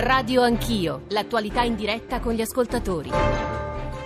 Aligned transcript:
Radio 0.00 0.40
Anch'io, 0.40 1.02
l'attualità 1.08 1.60
in 1.60 1.74
diretta 1.74 2.20
con 2.20 2.32
gli 2.32 2.40
ascoltatori. 2.40 3.10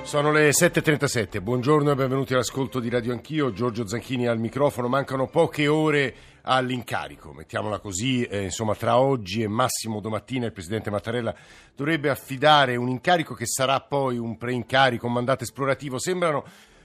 Sono 0.02 0.32
le 0.32 0.50
7.37, 0.50 1.40
buongiorno 1.40 1.92
e 1.92 1.94
benvenuti 1.94 2.34
all'ascolto 2.34 2.80
di 2.80 2.88
Radio 2.88 3.12
Anch'io, 3.12 3.52
Giorgio 3.52 3.86
Zanchini 3.86 4.26
al 4.26 4.40
microfono, 4.40 4.88
mancano 4.88 5.28
poche 5.28 5.68
ore 5.68 6.14
all'incarico, 6.42 7.32
mettiamola 7.32 7.78
così, 7.78 8.24
eh, 8.24 8.42
insomma 8.42 8.74
tra 8.74 8.98
oggi 8.98 9.42
e 9.42 9.46
massimo 9.46 10.00
domattina 10.00 10.46
il 10.46 10.52
Presidente 10.52 10.90
Mattarella 10.90 11.32
dovrebbe 11.76 12.10
affidare 12.10 12.74
un 12.74 12.88
incarico 12.88 13.34
che 13.34 13.46
sarà 13.46 13.78
poi 13.80 14.18
un 14.18 14.36
preincarico, 14.36 15.06
un 15.06 15.12
mandato 15.12 15.44
esplorativo, 15.44 16.00
sembrano 16.00 16.44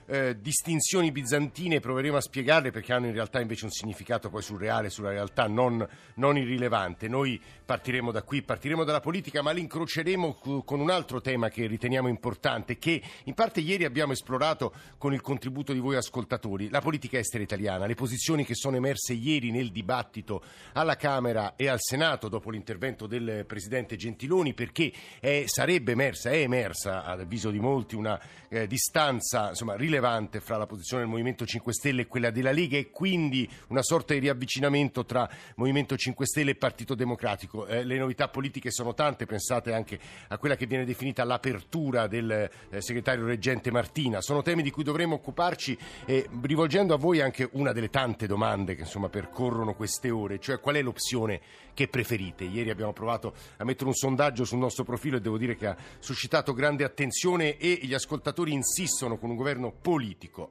eh, 0.09 0.39
distinzioni 0.41 1.11
bizantine, 1.11 1.79
proveremo 1.79 2.17
a 2.17 2.21
spiegarle 2.21 2.71
perché 2.71 2.93
hanno 2.93 3.05
in 3.05 3.13
realtà 3.13 3.39
invece 3.39 3.65
un 3.65 3.71
significato 3.71 4.29
poi 4.29 4.41
surreale, 4.41 4.89
sulla 4.89 5.11
realtà 5.11 5.47
non, 5.47 5.87
non 6.15 6.35
irrilevante. 6.35 7.07
Noi 7.07 7.39
partiremo 7.63 8.11
da 8.11 8.23
qui, 8.23 8.41
partiremo 8.41 8.83
dalla 8.83 9.01
politica, 9.01 9.43
ma 9.43 9.51
l'incroceremo 9.51 10.63
con 10.65 10.79
un 10.79 10.89
altro 10.89 11.21
tema 11.21 11.49
che 11.49 11.67
riteniamo 11.67 12.07
importante, 12.07 12.79
che 12.79 12.99
in 13.25 13.35
parte 13.35 13.59
ieri 13.59 13.85
abbiamo 13.85 14.13
esplorato 14.13 14.73
con 14.97 15.13
il 15.13 15.21
contributo 15.21 15.73
di 15.73 15.79
voi 15.79 15.95
ascoltatori, 15.95 16.69
la 16.69 16.81
politica 16.81 17.19
estera 17.19 17.43
italiana, 17.43 17.85
le 17.85 17.93
posizioni 17.93 18.43
che 18.43 18.55
sono 18.55 18.77
emerse 18.77 19.13
ieri 19.13 19.51
nel 19.51 19.69
dibattito 19.69 20.41
alla 20.73 20.95
Camera 20.95 21.55
e 21.55 21.67
al 21.67 21.79
Senato 21.79 22.29
dopo 22.29 22.49
l'intervento 22.49 23.05
del 23.05 23.45
Presidente 23.45 23.95
Gentiloni, 23.95 24.55
perché 24.55 24.91
è, 25.19 25.43
sarebbe 25.45 25.91
emersa, 25.91 26.31
è 26.31 26.37
emersa, 26.37 27.03
ad 27.03 27.19
avviso 27.19 27.51
di 27.51 27.59
molti, 27.59 27.95
una 27.95 28.19
eh, 28.49 28.65
distanza 28.65 29.49
insomma, 29.49 29.75
rilevante 29.75 29.97
rilevante 29.99 30.39
fra 30.39 30.57
la 30.57 30.65
posizione 30.65 31.03
del 31.03 31.11
Movimento 31.11 31.45
5 31.45 31.73
Stelle 31.73 32.01
e 32.03 32.07
quella 32.07 32.31
della 32.31 32.51
Lega 32.51 32.77
e 32.77 32.89
quindi 32.89 33.47
una 33.67 33.83
sorta 33.83 34.13
di 34.13 34.19
riavvicinamento 34.19 35.05
tra 35.05 35.29
Movimento 35.55 35.97
5 35.97 36.25
Stelle 36.25 36.51
e 36.51 36.55
Partito 36.55 36.95
Democratico. 36.95 37.67
Eh, 37.67 37.83
le 37.83 37.97
novità 37.97 38.29
politiche 38.29 38.71
sono 38.71 38.93
tante, 38.93 39.25
pensate 39.25 39.73
anche 39.73 39.99
a 40.29 40.37
quella 40.37 40.55
che 40.55 40.65
viene 40.65 40.85
definita 40.85 41.23
l'apertura 41.25 42.07
del 42.07 42.49
eh, 42.69 42.81
segretario 42.81 43.25
reggente 43.25 43.71
Martina. 43.71 44.21
Sono 44.21 44.41
temi 44.41 44.63
di 44.63 44.71
cui 44.71 44.83
dovremo 44.83 45.15
occuparci 45.15 45.77
e 46.05 46.27
rivolgendo 46.41 46.93
a 46.93 46.97
voi 46.97 47.19
anche 47.19 47.49
una 47.53 47.73
delle 47.73 47.89
tante 47.89 48.25
domande 48.25 48.75
che 48.75 48.81
insomma 48.81 49.09
percorrono 49.09 49.75
queste 49.75 50.09
ore, 50.09 50.39
cioè 50.39 50.59
qual 50.59 50.75
è 50.75 50.81
l'opzione 50.81 51.41
che 51.73 51.87
preferite. 51.87 52.45
Ieri 52.45 52.69
abbiamo 52.69 52.93
provato 52.93 53.33
a 53.57 53.63
mettere 53.63 53.87
un 53.87 53.95
sondaggio 53.95 54.45
sul 54.45 54.57
nostro 54.59 54.83
profilo 54.83 55.17
e 55.17 55.21
devo 55.21 55.37
dire 55.37 55.55
che 55.55 55.67
ha 55.67 55.77
suscitato 55.99 56.53
grande 56.53 56.83
attenzione 56.83 57.57
e 57.57 57.79
gli 57.81 57.93
ascoltatori 57.93 58.53
insistono 58.53 59.17
con 59.17 59.29
un 59.29 59.35
governo 59.35 59.71
politico. 59.71 59.88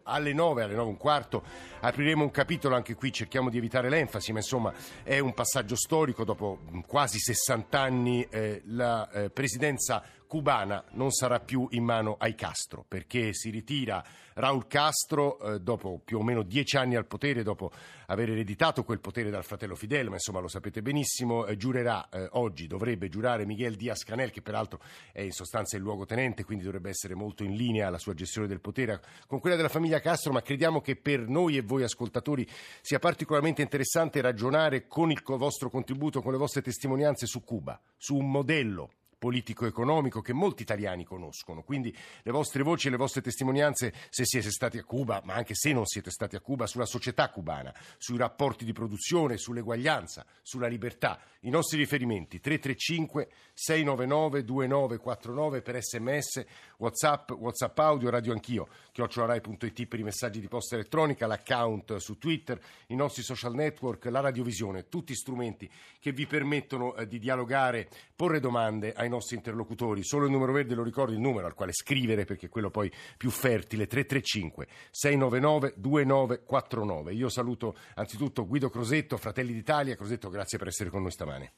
Alle 0.04 0.32
9, 0.32 0.62
alle 0.62 0.74
9 0.74 0.86
e 0.86 0.90
un 0.90 0.96
quarto 0.96 1.42
apriremo 1.80 2.22
un 2.22 2.30
capitolo, 2.30 2.74
anche 2.74 2.94
qui 2.94 3.12
cerchiamo 3.12 3.50
di 3.50 3.58
evitare 3.58 3.88
l'enfasi, 3.88 4.32
ma 4.32 4.38
insomma 4.38 4.72
è 5.02 5.18
un 5.18 5.34
passaggio 5.34 5.76
storico, 5.76 6.24
dopo 6.24 6.60
quasi 6.86 7.18
60 7.18 7.80
anni 7.80 8.26
eh, 8.30 8.62
la 8.66 9.10
eh, 9.10 9.30
presidenza 9.30 10.02
cubana 10.28 10.84
non 10.92 11.10
sarà 11.10 11.40
più 11.40 11.66
in 11.70 11.82
mano 11.82 12.14
ai 12.18 12.36
Castro, 12.36 12.84
perché 12.86 13.34
si 13.34 13.50
ritira 13.50 14.04
Raul 14.34 14.68
Castro 14.68 15.40
eh, 15.40 15.60
dopo 15.60 16.00
più 16.04 16.18
o 16.18 16.22
meno 16.22 16.44
dieci 16.44 16.76
anni 16.76 16.94
al 16.94 17.06
potere, 17.06 17.42
dopo 17.42 17.72
aver 18.06 18.30
ereditato 18.30 18.84
quel 18.84 19.00
potere 19.00 19.30
dal 19.30 19.42
fratello 19.42 19.74
Fidel, 19.74 20.06
ma 20.06 20.14
insomma 20.14 20.38
lo 20.38 20.46
sapete 20.46 20.82
benissimo, 20.82 21.46
eh, 21.46 21.56
giurerà 21.56 22.08
eh, 22.10 22.28
oggi, 22.32 22.68
dovrebbe 22.68 23.08
giurare 23.08 23.44
Miguel 23.46 23.74
Díaz 23.74 24.04
Canel, 24.04 24.30
che 24.30 24.42
peraltro 24.42 24.80
è 25.10 25.22
in 25.22 25.32
sostanza 25.32 25.76
il 25.76 25.82
luogotenente, 25.82 26.44
quindi 26.44 26.62
dovrebbe 26.62 26.90
essere 26.90 27.14
molto 27.14 27.42
in 27.42 27.56
linea 27.56 27.90
la 27.90 27.98
sua 27.98 28.14
gestione 28.14 28.46
del 28.46 28.60
potere 28.60 29.00
con 29.26 29.40
quella 29.40 29.56
della 29.56 29.68
famiglia 29.68 29.98
Castro, 29.98 30.30
ma 30.30 30.42
crediamo 30.42 30.80
che 30.80 30.94
per 30.94 31.26
noi 31.26 31.56
e 31.56 31.62
voi 31.62 31.82
ascoltatori 31.82 32.46
sia 32.80 33.00
particolarmente 33.00 33.62
interessante 33.62 34.20
ragionare 34.20 34.86
con 34.86 35.10
il 35.10 35.20
vostro 35.24 35.68
contributo, 35.70 36.22
con 36.22 36.32
le 36.32 36.38
vostre 36.38 36.62
testimonianze 36.62 37.26
su 37.26 37.42
Cuba, 37.42 37.80
su 37.96 38.14
un 38.14 38.30
modello 38.30 38.90
politico-economico 39.18 40.20
che 40.20 40.32
molti 40.32 40.62
italiani 40.62 41.04
conoscono. 41.04 41.62
Quindi 41.62 41.94
le 42.22 42.30
vostre 42.30 42.62
voci 42.62 42.86
e 42.86 42.90
le 42.90 42.96
vostre 42.96 43.20
testimonianze, 43.20 43.92
se 44.08 44.24
siete 44.24 44.50
stati 44.50 44.78
a 44.78 44.84
Cuba, 44.84 45.20
ma 45.24 45.34
anche 45.34 45.54
se 45.54 45.72
non 45.72 45.84
siete 45.86 46.10
stati 46.10 46.36
a 46.36 46.40
Cuba, 46.40 46.66
sulla 46.66 46.86
società 46.86 47.28
cubana, 47.30 47.74
sui 47.96 48.16
rapporti 48.16 48.64
di 48.64 48.72
produzione, 48.72 49.36
sull'eguaglianza, 49.36 50.24
sulla 50.42 50.68
libertà. 50.68 51.20
I 51.40 51.50
nostri 51.50 51.78
riferimenti 51.78 52.40
335 52.40 53.28
699 53.52 54.44
2949 54.44 55.62
per 55.62 55.82
sms, 55.82 56.44
whatsapp, 56.78 57.30
whatsapp 57.32 57.78
audio, 57.78 58.10
radio 58.10 58.32
anch'io, 58.32 58.68
chiocciolarai.it 58.92 59.86
per 59.86 59.98
i 59.98 60.02
messaggi 60.02 60.40
di 60.40 60.48
posta 60.48 60.74
elettronica, 60.74 61.26
l'account 61.26 61.96
su 61.96 62.18
Twitter, 62.18 62.60
i 62.88 62.94
nostri 62.94 63.22
social 63.22 63.54
network, 63.54 64.06
la 64.06 64.20
radiovisione, 64.20 64.88
tutti 64.88 65.14
strumenti 65.14 65.70
che 65.98 66.12
vi 66.12 66.26
permettono 66.26 66.94
eh, 66.94 67.06
di 67.06 67.18
dialogare, 67.18 67.88
porre 68.14 68.40
domande 68.40 68.92
ai 68.92 69.07
ai 69.08 69.14
nostri 69.14 69.36
interlocutori. 69.36 70.04
Solo 70.04 70.26
il 70.26 70.30
numero 70.30 70.52
verde 70.52 70.74
lo 70.74 70.82
ricordo, 70.82 71.12
il 71.12 71.18
numero 71.18 71.46
al 71.46 71.54
quale 71.54 71.72
scrivere 71.72 72.24
perché 72.24 72.46
è 72.46 72.48
quello 72.48 72.70
poi 72.70 72.92
più 73.16 73.30
fertile, 73.30 73.86
335 73.86 74.66
699 74.90 75.74
2949. 75.76 77.12
Io 77.14 77.28
saluto 77.28 77.76
anzitutto 77.94 78.46
Guido 78.46 78.68
Crosetto, 78.68 79.16
Fratelli 79.16 79.52
d'Italia. 79.52 79.96
Crosetto, 79.96 80.28
grazie 80.28 80.58
per 80.58 80.68
essere 80.68 80.90
con 80.90 81.02
noi 81.02 81.10
stamane. 81.10 81.52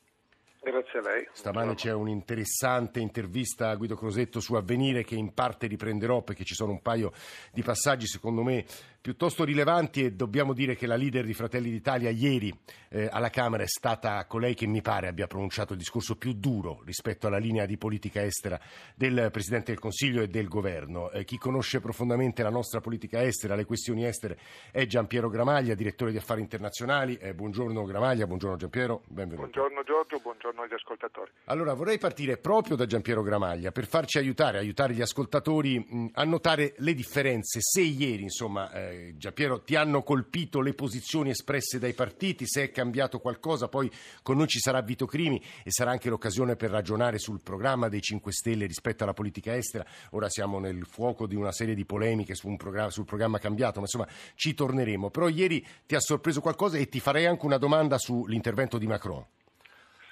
Grazie 0.62 0.98
a 0.98 1.02
lei. 1.02 1.28
Stamane 1.32 1.74
c'è 1.74 1.92
un'interessante 1.92 3.00
intervista 3.00 3.70
a 3.70 3.76
Guido 3.76 3.96
Crosetto 3.96 4.40
su 4.40 4.54
Avvenire 4.54 5.04
che 5.04 5.14
in 5.14 5.32
parte 5.32 5.66
riprenderò 5.66 6.22
perché 6.22 6.44
ci 6.44 6.54
sono 6.54 6.72
un 6.72 6.82
paio 6.82 7.12
di 7.50 7.62
passaggi 7.62 8.06
secondo 8.06 8.42
me 8.42 8.66
piuttosto 9.00 9.44
rilevanti 9.44 10.04
e 10.04 10.12
dobbiamo 10.12 10.52
dire 10.52 10.76
che 10.76 10.86
la 10.86 10.96
leader 10.96 11.24
di 11.24 11.32
Fratelli 11.32 11.70
d'Italia 11.70 12.10
ieri 12.10 12.54
eh, 12.90 13.08
alla 13.10 13.30
Camera 13.30 13.62
è 13.62 13.66
stata 13.66 14.26
colei 14.26 14.54
che 14.54 14.66
mi 14.66 14.82
pare 14.82 15.08
abbia 15.08 15.26
pronunciato 15.26 15.72
il 15.72 15.78
discorso 15.78 16.16
più 16.16 16.34
duro 16.34 16.82
rispetto 16.84 17.26
alla 17.26 17.38
linea 17.38 17.64
di 17.64 17.78
politica 17.78 18.22
estera 18.22 18.60
del 18.94 19.30
Presidente 19.32 19.72
del 19.72 19.80
Consiglio 19.80 20.20
e 20.20 20.28
del 20.28 20.48
Governo. 20.48 21.10
Eh, 21.12 21.24
chi 21.24 21.38
conosce 21.38 21.80
profondamente 21.80 22.42
la 22.42 22.50
nostra 22.50 22.80
politica 22.80 23.22
estera, 23.22 23.54
le 23.54 23.64
questioni 23.64 24.04
estere, 24.04 24.38
è 24.70 24.84
Giampiero 24.84 25.30
Gramaglia, 25.30 25.74
direttore 25.74 26.10
di 26.10 26.18
Affari 26.18 26.42
Internazionali. 26.42 27.16
Eh, 27.16 27.32
buongiorno 27.32 27.82
Gramaglia, 27.84 28.26
buongiorno 28.26 28.56
Giampiero, 28.56 29.02
benvenuto. 29.08 29.48
Buongiorno 29.48 29.82
Giorgio, 29.82 30.18
buongiorno 30.18 30.62
agli 30.62 30.74
ascoltatori. 30.74 31.30
Allora 31.44 31.72
vorrei 31.72 31.96
partire 31.96 32.36
proprio 32.36 32.76
da 32.76 32.84
Giampiero 32.84 33.22
Gramaglia 33.22 33.72
per 33.72 33.86
farci 33.86 34.18
aiutare, 34.18 34.58
aiutare 34.58 34.92
gli 34.92 35.00
ascoltatori 35.00 35.78
mh, 35.78 36.10
a 36.12 36.24
notare 36.24 36.74
le 36.76 36.92
differenze. 36.92 37.60
Se 37.62 37.80
ieri, 37.80 38.24
insomma, 38.24 38.70
eh, 38.90 39.16
Giampiero, 39.16 39.62
ti 39.62 39.76
hanno 39.76 40.02
colpito 40.02 40.60
le 40.60 40.74
posizioni 40.74 41.30
espresse 41.30 41.78
dai 41.78 41.94
partiti, 41.94 42.46
se 42.46 42.64
è 42.64 42.70
cambiato 42.70 43.18
qualcosa, 43.18 43.68
poi 43.68 43.90
con 44.22 44.36
noi 44.36 44.46
ci 44.46 44.58
sarà 44.58 44.80
Vito 44.82 45.06
Crimi 45.06 45.42
e 45.64 45.70
sarà 45.70 45.90
anche 45.90 46.08
l'occasione 46.08 46.56
per 46.56 46.70
ragionare 46.70 47.18
sul 47.18 47.40
programma 47.42 47.88
dei 47.88 48.00
5 48.00 48.32
Stelle 48.32 48.66
rispetto 48.66 49.04
alla 49.04 49.12
politica 49.12 49.54
estera. 49.54 49.84
Ora 50.10 50.28
siamo 50.28 50.58
nel 50.58 50.86
fuoco 50.86 51.26
di 51.26 51.34
una 51.34 51.52
serie 51.52 51.74
di 51.74 51.84
polemiche 51.84 52.34
su 52.34 52.54
programma, 52.56 52.90
sul 52.90 53.04
programma 53.04 53.38
cambiato, 53.38 53.80
ma 53.80 53.86
insomma 53.90 54.08
ci 54.34 54.54
torneremo. 54.54 55.10
Però 55.10 55.28
ieri 55.28 55.64
ti 55.86 55.94
ha 55.94 56.00
sorpreso 56.00 56.40
qualcosa 56.40 56.78
e 56.78 56.88
ti 56.88 57.00
farei 57.00 57.26
anche 57.26 57.46
una 57.46 57.58
domanda 57.58 57.98
sull'intervento 57.98 58.78
di 58.78 58.86
Macron. 58.86 59.24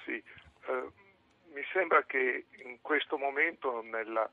Sì, 0.05 0.13
eh, 0.13 0.93
mi 1.53 1.63
sembra 1.73 2.05
che 2.05 2.47
in 2.65 2.79
questo 2.81 3.19
momento, 3.19 3.83
nella 3.83 4.29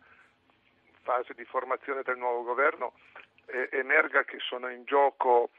fase 1.02 1.34
di 1.36 1.46
formazione 1.46 2.02
del 2.04 2.18
nuovo 2.18 2.44
governo, 2.44 2.94
eh, 3.48 3.70
emerga 3.72 4.24
che 4.24 4.38
sono 4.40 4.70
in 4.70 4.84
gioco 4.86 5.50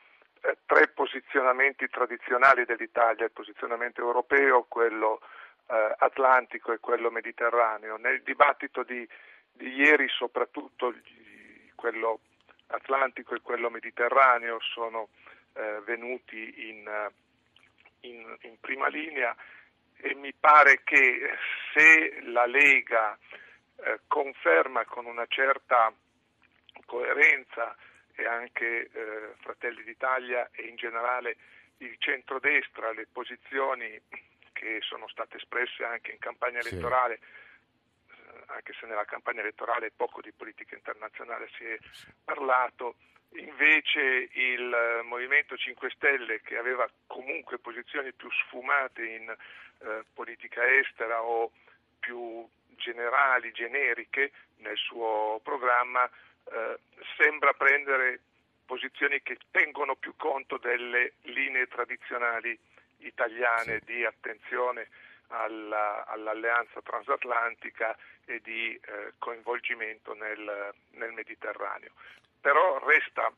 eh, 0.42 0.58
tre 0.66 0.88
posizionamenti 0.88 1.88
tradizionali 1.88 2.64
dell'Italia, 2.64 3.24
il 3.24 3.32
posizionamento 3.32 4.00
europeo, 4.00 4.64
quello 4.68 5.20
eh, 5.68 5.94
atlantico 5.98 6.72
e 6.72 6.78
quello 6.78 7.10
mediterraneo. 7.10 7.96
Nel 7.96 8.22
dibattito 8.22 8.82
di, 8.82 9.06
di 9.52 9.74
ieri 9.74 10.08
soprattutto 10.08 10.92
gli, 10.92 11.70
quello 11.74 12.20
atlantico 12.68 13.34
e 13.34 13.40
quello 13.40 13.70
mediterraneo 13.70 14.58
sono 14.60 15.08
eh, 15.54 15.80
venuti 15.84 16.68
in, 16.68 17.10
in, 18.00 18.36
in 18.40 18.60
prima 18.60 18.88
linea 18.88 19.34
e 19.98 20.14
mi 20.14 20.32
pare 20.32 20.82
che 20.84 21.36
se 21.72 22.20
la 22.24 22.46
Lega 22.46 23.16
eh, 23.76 24.00
conferma 24.06 24.84
con 24.84 25.06
una 25.06 25.26
certa 25.26 25.92
coerenza 26.84 27.76
e 28.14 28.26
anche 28.26 28.90
eh, 28.90 29.34
Fratelli 29.40 29.82
d'Italia 29.82 30.48
e 30.52 30.62
in 30.62 30.76
generale 30.76 31.36
il 31.78 31.96
centrodestra, 31.98 32.92
le 32.92 33.06
posizioni 33.10 34.00
che 34.52 34.78
sono 34.80 35.06
state 35.08 35.36
espresse 35.36 35.84
anche 35.84 36.12
in 36.12 36.18
campagna 36.18 36.60
elettorale, 36.60 37.18
sì. 37.18 38.12
eh, 38.12 38.42
anche 38.46 38.72
se 38.80 38.86
nella 38.86 39.04
campagna 39.04 39.40
elettorale 39.40 39.92
poco 39.94 40.20
di 40.22 40.32
politica 40.32 40.74
internazionale 40.74 41.48
si 41.56 41.64
è 41.64 41.78
parlato, 42.24 42.96
invece 43.32 44.28
il 44.32 45.02
Movimento 45.04 45.56
5 45.56 45.90
Stelle 45.90 46.40
che 46.40 46.56
aveva 46.56 46.88
comunque 47.06 47.58
posizioni 47.58 48.12
più 48.12 48.30
sfumate 48.30 49.04
in 49.04 49.28
eh, 49.28 50.04
politica 50.14 50.66
estera 50.78 51.22
o 51.22 51.52
più 51.98 52.48
generali, 52.76 53.52
generiche 53.52 54.32
nel 54.58 54.76
suo 54.76 55.40
programma, 55.42 56.08
eh, 56.52 56.78
sembra 57.16 57.52
prendere 57.52 58.20
posizioni 58.64 59.22
che 59.22 59.38
tengono 59.50 59.94
più 59.94 60.14
conto 60.16 60.58
delle 60.58 61.14
linee 61.22 61.66
tradizionali 61.68 62.58
italiane 62.98 63.80
sì. 63.80 63.92
di 63.92 64.04
attenzione 64.04 64.88
alla, 65.28 66.04
all'alleanza 66.06 66.80
transatlantica 66.82 67.96
e 68.24 68.40
di 68.42 68.74
eh, 68.74 69.12
coinvolgimento 69.18 70.14
nel, 70.14 70.74
nel 70.92 71.12
Mediterraneo. 71.12 71.92
Però 72.40 72.78
resta 72.84 73.32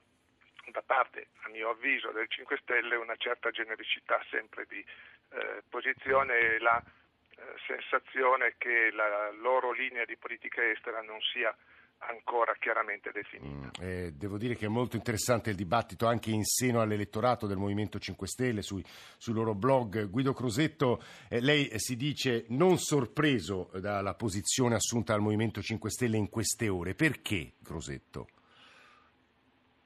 da 0.70 0.82
parte, 0.82 1.28
a 1.43 1.49
mio 1.49 1.70
avviso, 1.70 2.10
del 2.10 2.28
5 2.28 2.58
Stelle 2.62 2.96
una 2.96 3.16
certa 3.16 3.50
genericità 3.50 4.22
sempre 4.31 4.66
di 4.66 4.84
eh, 5.31 5.62
posizione 5.69 6.38
e 6.38 6.58
la 6.58 6.78
eh, 6.81 7.43
sensazione 7.66 8.55
che 8.58 8.90
la 8.90 9.31
loro 9.32 9.72
linea 9.72 10.05
di 10.05 10.16
politica 10.16 10.62
estera 10.62 11.00
non 11.02 11.20
sia 11.20 11.55
ancora 11.99 12.55
chiaramente 12.59 13.11
definita. 13.12 13.83
Mm, 13.83 13.87
eh, 13.87 14.12
devo 14.12 14.39
dire 14.39 14.55
che 14.55 14.67
è 14.67 14.69
molto 14.69 14.97
interessante 14.97 15.50
il 15.50 15.56
dibattito 15.56 16.06
anche 16.06 16.31
in 16.31 16.45
seno 16.45 16.81
all'elettorato 16.81 17.47
del 17.47 17.56
Movimento 17.56 17.99
5 17.99 18.27
Stelle 18.27 18.62
sui, 18.62 18.83
sui 19.17 19.35
loro 19.35 19.55
blog. 19.55 20.09
Guido 20.09 20.33
Crosetto, 20.33 21.03
eh, 21.29 21.41
lei 21.41 21.71
si 21.79 21.97
dice 21.97 22.47
non 22.49 22.79
sorpreso 22.79 23.71
dalla 23.75 24.15
posizione 24.15 24.75
assunta 24.75 25.12
dal 25.12 25.23
Movimento 25.23 25.61
5 25.61 25.91
Stelle 25.91 26.17
in 26.17 26.29
queste 26.29 26.69
ore. 26.69 26.95
Perché 26.95 27.55
Crosetto? 27.62 28.29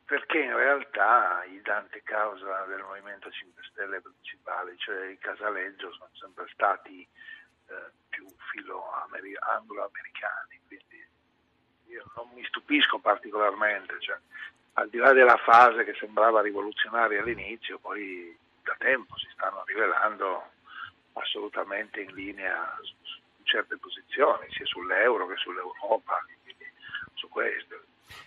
Perché 0.05 0.41
in 0.41 0.55
realtà 0.55 1.43
i 1.45 1.61
dante 1.63 2.03
causa 2.03 2.67
del 2.67 2.83
Movimento 2.83 3.31
5 3.31 3.63
Stelle 3.71 4.01
principali, 4.03 4.77
cioè 4.77 5.11
i 5.11 5.17
Casaleggio, 5.17 5.91
sono 5.93 6.11
sempre 6.13 6.47
stati 6.53 7.01
eh, 7.01 7.91
più 8.11 8.27
filo 8.53 8.85
anglo-americani, 8.93 10.61
quindi 10.67 11.12
io 11.93 12.05
non 12.17 12.29
mi 12.35 12.45
stupisco 12.45 12.99
particolarmente, 12.99 13.97
cioè, 14.01 14.17
al 14.75 14.89
di 14.89 14.99
là 14.99 15.13
della 15.13 15.37
fase 15.37 15.85
che 15.85 15.95
sembrava 15.99 16.41
rivoluzionaria 16.41 17.21
all'inizio, 17.21 17.79
poi 17.79 18.37
da 18.63 18.75
tempo 18.79 19.17
si 19.19 19.29
stanno 19.33 19.63
rivelando 19.67 20.51
assolutamente 21.15 22.01
in 22.01 22.15
linea 22.15 22.75
su, 22.81 22.95
su 23.03 23.21
certe 23.45 23.77
posizioni, 23.77 24.47
sia 24.51 24.65
sull'euro 24.65 25.27
che 25.27 25.37
sull'Europa, 25.37 26.25
quindi 26.43 26.67
su 27.15 27.29
questo. 27.29 27.83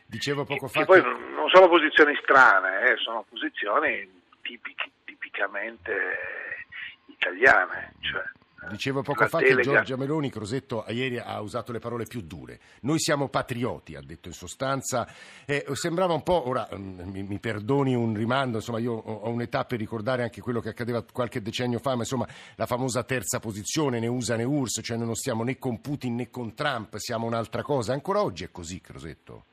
Dicevo 0.06 0.46
poco 0.46 0.68
fa. 0.68 0.86
Che, 0.86 0.86
che... 0.86 1.02
poi 1.02 1.32
non 1.34 1.50
sono 1.50 1.68
posizioni 1.68 2.16
strane, 2.22 2.92
eh, 2.92 2.98
sono 2.98 3.26
posizioni 3.28 4.22
tipiche, 4.42 4.92
tipicamente 5.04 6.68
italiane. 7.08 7.94
Cioè, 8.02 8.24
Dicevo 8.70 9.02
poco 9.02 9.28
fa 9.28 9.40
delega. 9.40 9.58
che 9.58 9.64
Giorgia 9.64 9.98
Meloni, 9.98 10.30
Crosetto, 10.30 10.86
ieri 10.90 11.18
ha 11.18 11.40
usato 11.42 11.72
le 11.72 11.80
parole 11.80 12.06
più 12.06 12.22
dure. 12.22 12.60
Noi 12.82 13.00
siamo 13.00 13.30
patrioti, 13.30 13.96
ha 13.96 14.02
detto 14.02 14.28
in 14.28 14.34
sostanza. 14.34 15.08
Eh, 15.46 15.66
sembrava 15.74 16.14
un 16.14 16.24
po', 16.24 16.48
ora 16.48 16.68
mm, 16.74 17.02
mi, 17.10 17.24
mi, 17.24 17.40
perdoni 17.40 17.96
un 17.96 18.14
rimando, 18.14 18.58
insomma 18.58 18.80
io 18.80 18.94
ho, 18.94 19.30
un'età 19.30 19.66
per 19.66 19.80
ricordare 19.80 20.24
anche 20.24 20.42
quello 20.42 20.60
che 20.60 20.70
accadeva 20.70 21.04
qualche 21.04 21.42
decennio 21.42 21.80
fa, 21.80 21.96
ma 21.96 22.02
insomma 22.02 22.28
la 22.56 22.66
famosa 22.66 23.04
terza 23.04 23.40
posizione, 23.40 24.00
ne 24.00 24.08
usa 24.08 24.36
ne 24.36 24.44
URSS, 24.44 24.82
cioè 24.84 24.98
noi 24.98 25.08
non 25.08 25.16
stiamo 25.16 25.44
né 25.44 25.58
con 25.58 25.82
Putin 25.82 26.16
né 26.16 26.30
con 26.30 26.54
Trump, 26.54 26.96
siamo 26.98 27.26
un'altra 27.26 27.62
cosa. 27.62 27.94
Ancora 27.94 28.22
oggi 28.22 28.44
è 28.44 28.52
così, 28.52 28.82
Crosetto? 28.82 29.46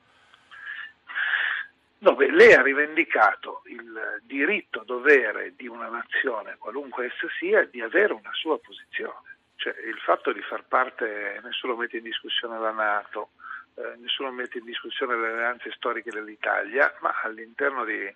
Dove 2.02 2.28
lei 2.32 2.52
ha 2.52 2.62
rivendicato 2.62 3.62
il 3.66 4.20
diritto 4.24 4.82
dovere 4.84 5.54
di 5.54 5.68
una 5.68 5.86
nazione, 5.86 6.56
qualunque 6.58 7.06
essa 7.06 7.28
sia, 7.38 7.64
di 7.66 7.80
avere 7.80 8.12
una 8.12 8.32
sua 8.32 8.58
posizione. 8.58 9.38
Cioè, 9.54 9.72
il 9.86 9.96
fatto 9.98 10.32
di 10.32 10.42
far 10.42 10.64
parte, 10.64 11.40
nessuno 11.44 11.76
mette 11.76 11.98
in 11.98 12.02
discussione 12.02 12.58
la 12.58 12.72
Nato, 12.72 13.30
eh, 13.76 13.94
nessuno 14.00 14.32
mette 14.32 14.58
in 14.58 14.64
discussione 14.64 15.16
le 15.16 15.28
alleanze 15.28 15.70
storiche 15.70 16.10
dell'Italia, 16.10 16.92
ma 17.02 17.20
all'interno 17.22 17.84
di, 17.84 18.12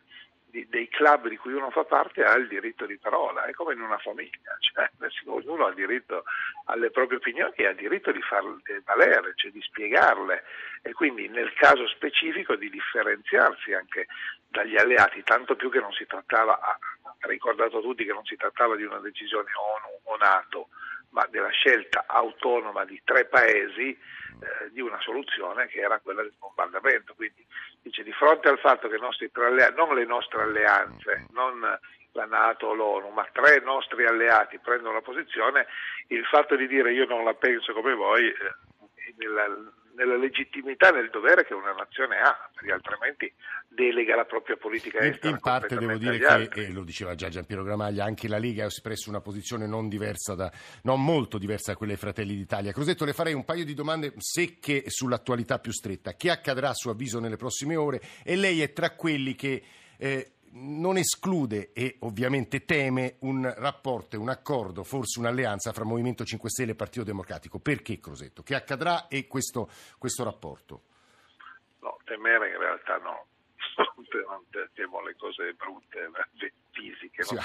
di, 0.56 0.67
dei 0.70 0.88
club 0.88 1.29
di 1.29 1.37
cui 1.37 1.53
uno 1.53 1.70
fa 1.70 1.85
parte 1.85 2.25
ha 2.25 2.35
il 2.35 2.49
diritto 2.49 2.87
di 2.87 2.97
parola, 2.97 3.44
è 3.44 3.53
come 3.53 3.75
in 3.75 3.82
una 3.82 3.99
famiglia, 3.99 4.56
cioè, 4.61 4.88
ognuno 5.26 5.67
ha 5.67 5.75
diritto 5.75 6.25
alle 6.67 6.91
proprie 6.91 7.19
opinioni 7.19 7.53
e 7.56 7.67
ha 7.67 7.73
diritto 7.75 8.11
di 8.11 8.23
farle 8.23 8.62
valere, 8.85 9.32
cioè 9.35 9.50
di 9.50 9.61
spiegarle. 9.61 10.44
E 10.81 10.93
quindi 10.93 11.29
nel 11.29 11.53
caso 11.53 11.87
specifico 11.88 12.55
di 12.55 12.70
differenziarsi 12.70 13.75
anche 13.75 14.06
dagli 14.49 14.76
alleati, 14.76 15.23
tanto 15.23 15.56
più 15.56 15.70
che 15.70 15.81
non 15.81 15.93
si 15.93 16.06
trattava, 16.06 16.59
ha 16.59 16.79
ricordato 17.26 17.82
tutti 17.82 18.05
che 18.05 18.12
non 18.12 18.25
si 18.25 18.37
trattava 18.37 18.76
di 18.76 18.85
una 18.85 19.00
decisione 19.00 19.50
ONU 19.52 20.00
o 20.05 20.17
Nato, 20.17 20.69
ma 21.17 21.27
della 21.31 21.49
scelta 21.49 22.05
autonoma 22.07 22.85
di 22.85 23.01
tre 23.03 23.25
paesi 23.25 23.89
eh, 23.89 24.71
di 24.71 24.83
una 24.83 25.01
soluzione 25.01 25.67
che 25.67 25.81
era 25.81 25.99
quella 25.99 26.21
del 26.21 26.35
bombardamento. 26.39 27.15
Quindi 27.15 27.43
dice 27.81 28.03
di 28.03 28.13
fronte 28.13 28.51
al 28.51 28.59
fatto 28.59 28.87
che 28.87 28.99
nostri 28.99 29.31
tre 29.33 29.47
alleati, 29.47 29.75
non 29.77 29.95
le 29.95 30.05
nostre 30.05 30.43
alleanze, 30.43 31.25
non 31.33 31.59
la 32.13 32.25
Nato 32.27 32.67
o 32.67 32.75
l'ONU, 32.75 33.09
ma 33.09 33.27
tre 33.33 33.61
nostri 33.61 34.05
alleati 34.05 34.59
prendono 34.59 34.93
la 34.93 35.01
posizione, 35.01 35.67
il 36.09 36.25
fatto 36.27 36.55
di 36.55 36.67
dire 36.67 36.93
io 36.93 37.07
non 37.07 37.25
la 37.25 37.35
penso 37.35 37.73
come 37.73 37.95
voi, 37.95 38.27
eh, 38.29 39.15
nella, 39.17 39.47
nella 39.97 40.17
legittimità 40.17 40.91
nel 40.91 41.11
dovere 41.11 41.45
che 41.45 41.55
una 41.55 41.73
nazione 41.73 42.19
ha, 42.19 42.49
perché 42.55 42.73
altrimenti 42.73 43.33
delega 43.69 44.15
la 44.15 44.25
propria 44.25 44.57
politica 44.57 44.99
estera. 44.99 45.31
In 45.31 45.41
parte 45.41 45.77
devo 45.77 45.97
dire 45.97 46.49
che, 46.49 46.67
e 46.67 46.73
lo 46.73 46.85
diceva 46.85 47.15
già 47.15 47.29
Giampiero 47.29 47.63
Gramaglia, 47.63 48.05
anche 48.05 48.29
la 48.29 48.39
Lega 48.39 48.65
ha 48.65 48.67
espresso 48.67 49.09
una 49.09 49.21
posizione 49.21 49.67
non 49.67 49.89
diversa 49.89 50.35
da, 50.35 50.53
non 50.83 51.03
molto 51.03 51.39
diversa 51.39 51.73
da 51.73 51.79
quelle 51.79 51.93
dei 51.93 52.01
Fratelli 52.01 52.37
d'Italia. 52.37 52.73
Crosetto, 52.73 53.05
le 53.05 53.13
farei 53.15 53.33
un 53.33 53.45
paio 53.45 53.65
di 53.65 53.75
domande 53.75 54.13
secche 54.19 54.85
sull'attualità 54.87 55.59
più 55.59 55.73
stretta. 55.73 56.15
Che 56.15 56.31
accadrà 56.31 56.69
a 56.69 56.75
suo 56.75 56.91
avviso 56.91 57.19
nelle 57.19 57.37
prossime 57.37 57.77
ore? 57.77 58.01
E 58.23 58.37
lei 58.37 58.61
è 58.63 58.73
tra 58.73 58.91
quelli 58.91 59.35
che 59.35 59.63
eh, 59.99 60.33
non 60.58 60.97
esclude 60.97 61.73
e 61.73 61.97
ovviamente 62.00 62.64
teme 62.64 63.17
un 63.20 63.53
rapporto, 63.56 64.19
un 64.20 64.29
accordo, 64.29 64.85
forse 64.85 65.19
un'alleanza 65.19 65.73
fra 65.73 65.85
Movimento 65.85 66.25
5 66.25 66.49
Stelle 66.49 66.73
e 66.73 66.75
Partito 66.75 67.05
Democratico. 67.05 67.58
Perché, 67.58 67.99
Crosetto? 67.99 68.43
Che 68.43 68.55
accadrà 68.55 69.08
e 69.08 69.26
questo, 69.26 69.69
questo 69.99 70.25
rapporto? 70.25 70.82
No, 71.81 71.99
temere 72.05 72.50
in 72.50 72.58
realtà 72.58 72.97
no. 72.99 73.26
non 73.76 74.44
temo 74.75 75.03
le 75.03 75.14
cose 75.17 75.53
brutte, 75.53 76.11
fisiche, 76.76 77.23
sì. 77.23 77.37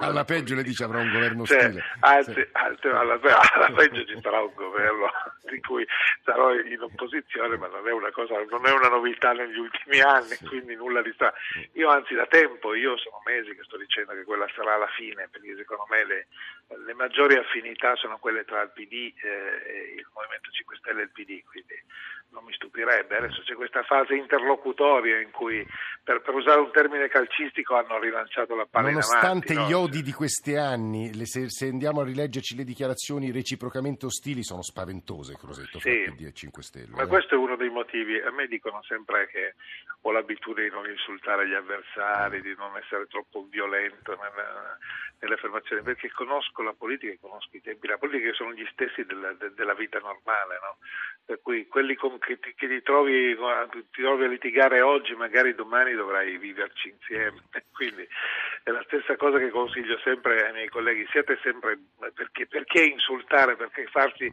Alla 0.00 0.24
peggio 0.24 0.54
le 0.54 0.62
dice 0.62 0.84
avrà 0.84 0.98
un 0.98 1.10
governo 1.10 1.46
cioè, 1.46 1.64
ostile. 1.64 1.84
Anzi, 2.00 2.32
sì. 2.34 2.48
anzi 2.52 2.86
alla, 2.88 3.18
alla, 3.54 3.70
peggio 3.74 4.04
ci 4.04 4.18
sarà 4.20 4.42
un 4.42 4.52
governo 4.54 5.10
di 5.50 5.60
cui 5.60 5.86
sarò 6.22 6.54
in 6.54 6.80
opposizione, 6.80 7.56
ma 7.56 7.68
non 7.68 7.88
è 7.88 7.92
una, 7.92 8.10
cosa, 8.10 8.34
non 8.50 8.66
è 8.66 8.72
una 8.72 8.88
novità 8.88 9.32
negli 9.32 9.56
ultimi 9.56 10.00
anni, 10.00 10.34
sì. 10.34 10.44
quindi 10.44 10.74
nulla 10.74 11.00
di 11.00 11.12
sta. 11.14 11.32
Io 11.72 11.88
anzi 11.88 12.14
da 12.14 12.26
tempo, 12.26 12.74
io 12.74 12.96
sono 12.98 13.22
mesi 13.24 13.54
che 13.54 13.64
sto 13.64 13.78
dicendo 13.78 14.12
che 14.12 14.24
quella 14.24 14.46
sarà 14.54 14.76
la 14.76 14.88
fine, 14.88 15.28
perché 15.30 15.56
secondo 15.56 15.86
me 15.88 16.04
le, 16.04 16.26
le 16.84 16.94
maggiori 16.94 17.36
affinità 17.36 17.96
sono 17.96 18.18
quelle 18.18 18.44
tra 18.44 18.60
il 18.62 18.70
PD 18.70 19.14
eh, 19.22 19.62
e 19.66 19.94
il 19.96 20.06
Movimento 20.12 20.50
5 20.50 20.76
Stelle 20.76 21.00
e 21.00 21.04
il 21.04 21.10
PD, 21.10 21.42
quindi 21.44 21.74
non 22.30 22.44
mi 22.44 22.52
stupirebbe. 22.52 23.16
Adesso 23.16 23.42
c'è 23.42 23.54
questa 23.54 23.82
fase 23.82 24.14
interlocutoria 24.14 25.20
in 25.20 25.30
cui, 25.30 25.66
per, 26.02 26.20
per 26.20 26.34
usare 26.34 26.60
un 26.60 26.70
termine 26.72 27.08
calcistico, 27.08 27.76
hanno 27.76 27.98
rilanciato 27.98 28.54
la 28.54 28.66
palla 28.68 28.88
Nonostante 28.88 29.52
avanti, 29.52 29.54
gli 29.54 29.76
no? 29.76 29.84
odi 29.84 30.02
di 30.02 30.12
questi 30.12 30.56
anni, 30.56 31.14
le, 31.14 31.26
se, 31.26 31.48
se, 31.48 31.68
andiamo 31.68 32.00
a 32.00 32.04
rileggerci 32.04 32.56
le 32.56 32.64
dichiarazioni 32.64 33.30
reciprocamente 33.30 34.06
ostili, 34.06 34.42
sono 34.42 34.62
spaventose, 34.62 35.36
Crosetto, 35.36 35.78
sì, 35.78 36.04
fra 36.04 36.12
PD 36.12 36.26
e 36.26 36.32
5 36.32 36.62
Stelle. 36.62 36.96
Ma 36.96 37.02
eh? 37.02 37.06
questo 37.06 37.34
è 37.34 37.38
uno 37.38 37.56
dei 37.56 37.70
motivi. 37.70 38.20
A 38.20 38.30
me 38.30 38.46
dicono 38.46 38.82
sempre 38.82 39.28
che 39.28 39.54
ho 40.02 40.10
l'abitudine 40.10 40.68
di 40.68 40.74
non 40.74 40.88
insultare 40.88 41.48
gli 41.48 41.54
avversari, 41.54 42.42
di 42.42 42.54
non 42.56 42.76
essere 42.76 43.06
troppo 43.06 43.46
violento 43.48 44.12
nella, 44.12 44.76
nelle 45.20 45.34
affermazioni, 45.34 45.82
perché 45.82 46.10
conosco 46.10 46.62
la 46.62 46.74
politica 46.76 47.12
e 47.12 47.18
conosco 47.20 47.56
i 47.56 47.62
tempi 47.62 47.86
della 47.86 47.98
politica 47.98 48.32
sono 48.34 48.52
gli 48.52 48.66
stessi 48.72 49.04
della, 49.04 49.32
de, 49.32 49.54
della 49.54 49.74
vita 49.74 49.98
normale, 49.98 50.58
no? 50.60 50.76
Per 51.24 51.40
cui 51.40 51.66
quelli 51.66 51.94
con, 51.94 52.18
che, 52.18 52.38
ti, 52.38 52.54
che 52.54 52.68
ti, 52.68 52.82
trovi, 52.82 53.34
ti, 53.70 54.02
trovi, 54.02 54.24
a 54.24 54.28
litigare 54.28 54.82
oggi, 54.82 55.14
magari 55.14 55.54
domani 55.54 55.94
dovrai 55.94 56.36
viverci 56.36 56.90
insieme, 56.90 57.42
quindi 57.72 58.06
è 58.62 58.70
la 58.70 58.82
stessa 58.86 59.16
cosa 59.16 59.38
che 59.38 59.48
consiglio 59.48 59.98
sempre 60.04 60.46
ai 60.46 60.52
miei 60.52 60.68
colleghi, 60.68 61.06
siete 61.10 61.38
sempre, 61.42 61.78
perché, 62.14 62.46
perché 62.46 62.82
insultare, 62.82 63.56
perché 63.56 63.86
farsi 63.86 64.32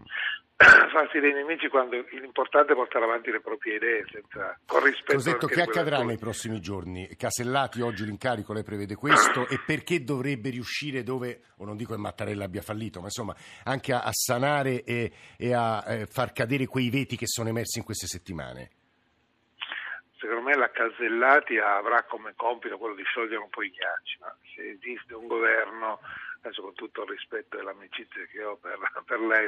farsi 0.92 1.20
dei 1.20 1.34
nemici 1.34 1.68
quando 1.68 2.04
l'importante 2.12 2.74
è 2.74 2.76
portare 2.76 3.06
avanti 3.06 3.32
le 3.32 3.42
proprie 3.42 3.76
idee 3.76 4.06
senza, 4.10 4.58
con 4.66 4.84
rispetto 4.84 5.14
Cosetto, 5.14 5.48
che 5.48 5.62
accadrà 5.62 6.04
nei 6.04 6.18
prossimi 6.18 6.60
giorni? 6.60 7.08
Casellati 7.18 7.82
oggi 7.82 8.06
l'incarico, 8.06 8.54
lei 8.54 8.64
prevede 8.64 8.96
questo 8.96 9.48
e 9.48 9.60
perché 9.66 10.04
dovrebbe 10.04 10.50
riuscire 10.50 11.04
dove, 11.04 11.42
o 11.58 11.66
non 11.66 11.78
dico 11.78 11.94
che 11.94 12.00
Mattarella 12.00 12.46
abbia 12.46 12.62
fallito, 12.62 13.00
ma 13.00 13.06
insomma 13.06 13.36
anche 13.64 13.94
a, 13.94 14.02
a 14.02 14.12
sanare 14.12 14.84
e, 14.84 15.12
e 15.38 15.54
a 15.54 15.84
eh, 15.88 16.06
far 16.06 16.32
cadere 16.32 16.68
quei 16.68 16.90
veti 16.90 17.16
che 17.16 17.28
sono 17.28 17.50
emersi 17.50 17.80
in 17.80 17.86
queste 17.86 18.08
settimane? 18.08 18.70
Secondo 20.18 20.44
me 20.44 20.56
la 20.56 20.70
Casellati 20.70 21.58
avrà 21.58 22.04
come 22.04 22.34
compito 22.36 22.78
quello 22.78 22.94
di 22.94 23.04
sciogliere 23.04 23.42
un 23.42 23.50
po' 23.50 23.64
i 23.64 23.72
ghiacci, 23.72 24.18
ma 24.20 24.36
se 24.54 24.70
esiste 24.70 25.16
un 25.16 25.26
governo 25.26 26.00
adesso 26.42 26.62
con 26.62 26.74
tutto 26.74 27.04
il 27.04 27.10
rispetto 27.10 27.58
e 27.58 27.64
l'amicizia 27.64 28.26
che 28.26 28.44
ho 28.44 28.58
per, 28.58 28.78
per 29.06 29.20
lei, 29.20 29.48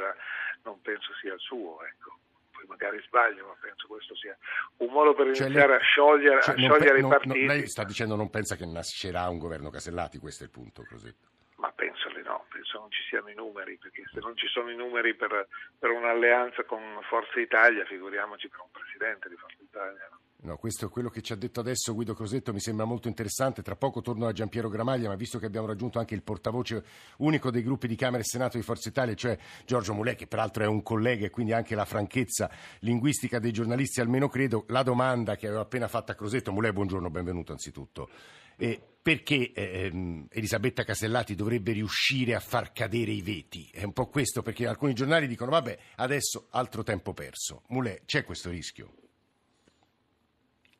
non 0.63 0.81
penso 0.81 1.13
sia 1.19 1.33
il 1.33 1.39
suo, 1.39 1.83
ecco 1.85 2.17
poi 2.53 2.65
magari 2.67 3.01
sbaglio, 3.01 3.47
ma 3.47 3.55
penso 3.59 3.87
questo 3.87 4.15
sia 4.15 4.37
un 4.77 4.91
modo 4.91 5.13
per 5.13 5.33
cioè 5.33 5.47
iniziare 5.47 5.73
lei, 5.73 5.77
a 5.77 5.83
sciogliere, 5.83 6.41
cioè 6.41 6.55
a 6.55 6.57
sciogliere 6.57 7.01
non, 7.01 7.09
i 7.09 7.13
partiti. 7.13 7.45
Non, 7.45 7.47
lei 7.47 7.67
sta 7.67 7.83
dicendo 7.83 8.15
non 8.15 8.29
pensa 8.29 8.55
che 8.55 8.65
nascerà 8.65 9.27
un 9.27 9.39
governo 9.39 9.69
Casellati, 9.69 10.19
questo 10.19 10.43
è 10.43 10.45
il 10.45 10.51
punto, 10.51 10.83
Crosetto. 10.83 11.31
Ma 11.55 11.71
penso 11.71 12.09
di 12.09 12.21
no, 12.21 12.45
senso 12.73 12.79
non 12.79 12.91
ci 12.91 13.03
siano 13.03 13.29
i 13.29 13.35
numeri, 13.35 13.77
perché 13.77 14.03
se 14.11 14.19
non 14.19 14.35
ci 14.35 14.47
sono 14.47 14.71
i 14.71 14.75
numeri 14.75 15.13
per, 15.13 15.47
per 15.77 15.91
un'alleanza 15.91 16.63
con 16.63 16.81
Forza 17.03 17.39
Italia, 17.39 17.85
figuriamoci 17.85 18.47
per 18.47 18.59
un 18.61 18.71
presidente 18.71 19.29
di 19.29 19.35
Forza 19.35 19.61
Italia. 19.61 20.07
No? 20.09 20.19
No, 20.43 20.57
questo 20.57 20.87
è 20.87 20.89
quello 20.89 21.09
che 21.09 21.21
ci 21.21 21.31
ha 21.31 21.37
detto 21.37 21.61
adesso 21.61 21.93
Guido 21.93 22.13
Crosetto, 22.13 22.51
mi 22.51 22.59
sembra 22.59 22.83
molto 22.83 23.07
interessante. 23.07 23.61
Tra 23.61 23.77
poco 23.77 24.01
torno 24.01 24.27
a 24.27 24.33
Giampiero 24.33 24.67
Gramaglia, 24.67 25.07
ma 25.07 25.15
visto 25.15 25.39
che 25.39 25.45
abbiamo 25.45 25.67
raggiunto 25.67 25.99
anche 25.99 26.15
il 26.15 26.21
portavoce 26.21 26.83
unico 27.19 27.49
dei 27.49 27.63
gruppi 27.63 27.87
di 27.87 27.95
Camera 27.95 28.21
e 28.21 28.25
Senato 28.25 28.57
di 28.57 28.63
Forza 28.63 28.89
Italia, 28.89 29.15
cioè 29.15 29.37
Giorgio 29.65 29.93
Mulè, 29.93 30.15
che 30.15 30.27
peraltro 30.27 30.65
è 30.65 30.67
un 30.67 30.83
collega 30.83 31.25
e 31.25 31.29
quindi 31.29 31.53
anche 31.53 31.75
la 31.75 31.85
franchezza 31.85 32.51
linguistica 32.79 33.39
dei 33.39 33.53
giornalisti, 33.53 34.01
almeno 34.01 34.27
credo, 34.27 34.65
la 34.67 34.83
domanda 34.83 35.37
che 35.37 35.47
avevo 35.47 35.61
appena 35.61 35.87
fatto 35.87 36.11
a 36.11 36.15
Crosetto, 36.15 36.51
Mulè, 36.51 36.73
buongiorno, 36.73 37.09
benvenuto 37.09 37.53
anzitutto. 37.53 38.09
Eh, 38.57 38.81
perché 39.01 39.53
eh, 39.53 40.25
Elisabetta 40.29 40.83
Casellati 40.83 41.35
dovrebbe 41.35 41.71
riuscire 41.71 42.35
a 42.35 42.41
far 42.41 42.73
cadere 42.73 43.11
i 43.11 43.21
veti? 43.21 43.69
È 43.71 43.83
un 43.83 43.93
po' 43.93 44.07
questo, 44.07 44.41
perché 44.41 44.67
alcuni 44.67 44.93
giornali 44.93 45.25
dicono, 45.25 45.51
vabbè, 45.51 45.77
adesso 45.95 46.47
altro 46.49 46.83
tempo 46.83 47.13
perso. 47.13 47.63
Mulè, 47.67 48.01
c'è 48.03 48.25
questo 48.25 48.49
rischio? 48.49 48.95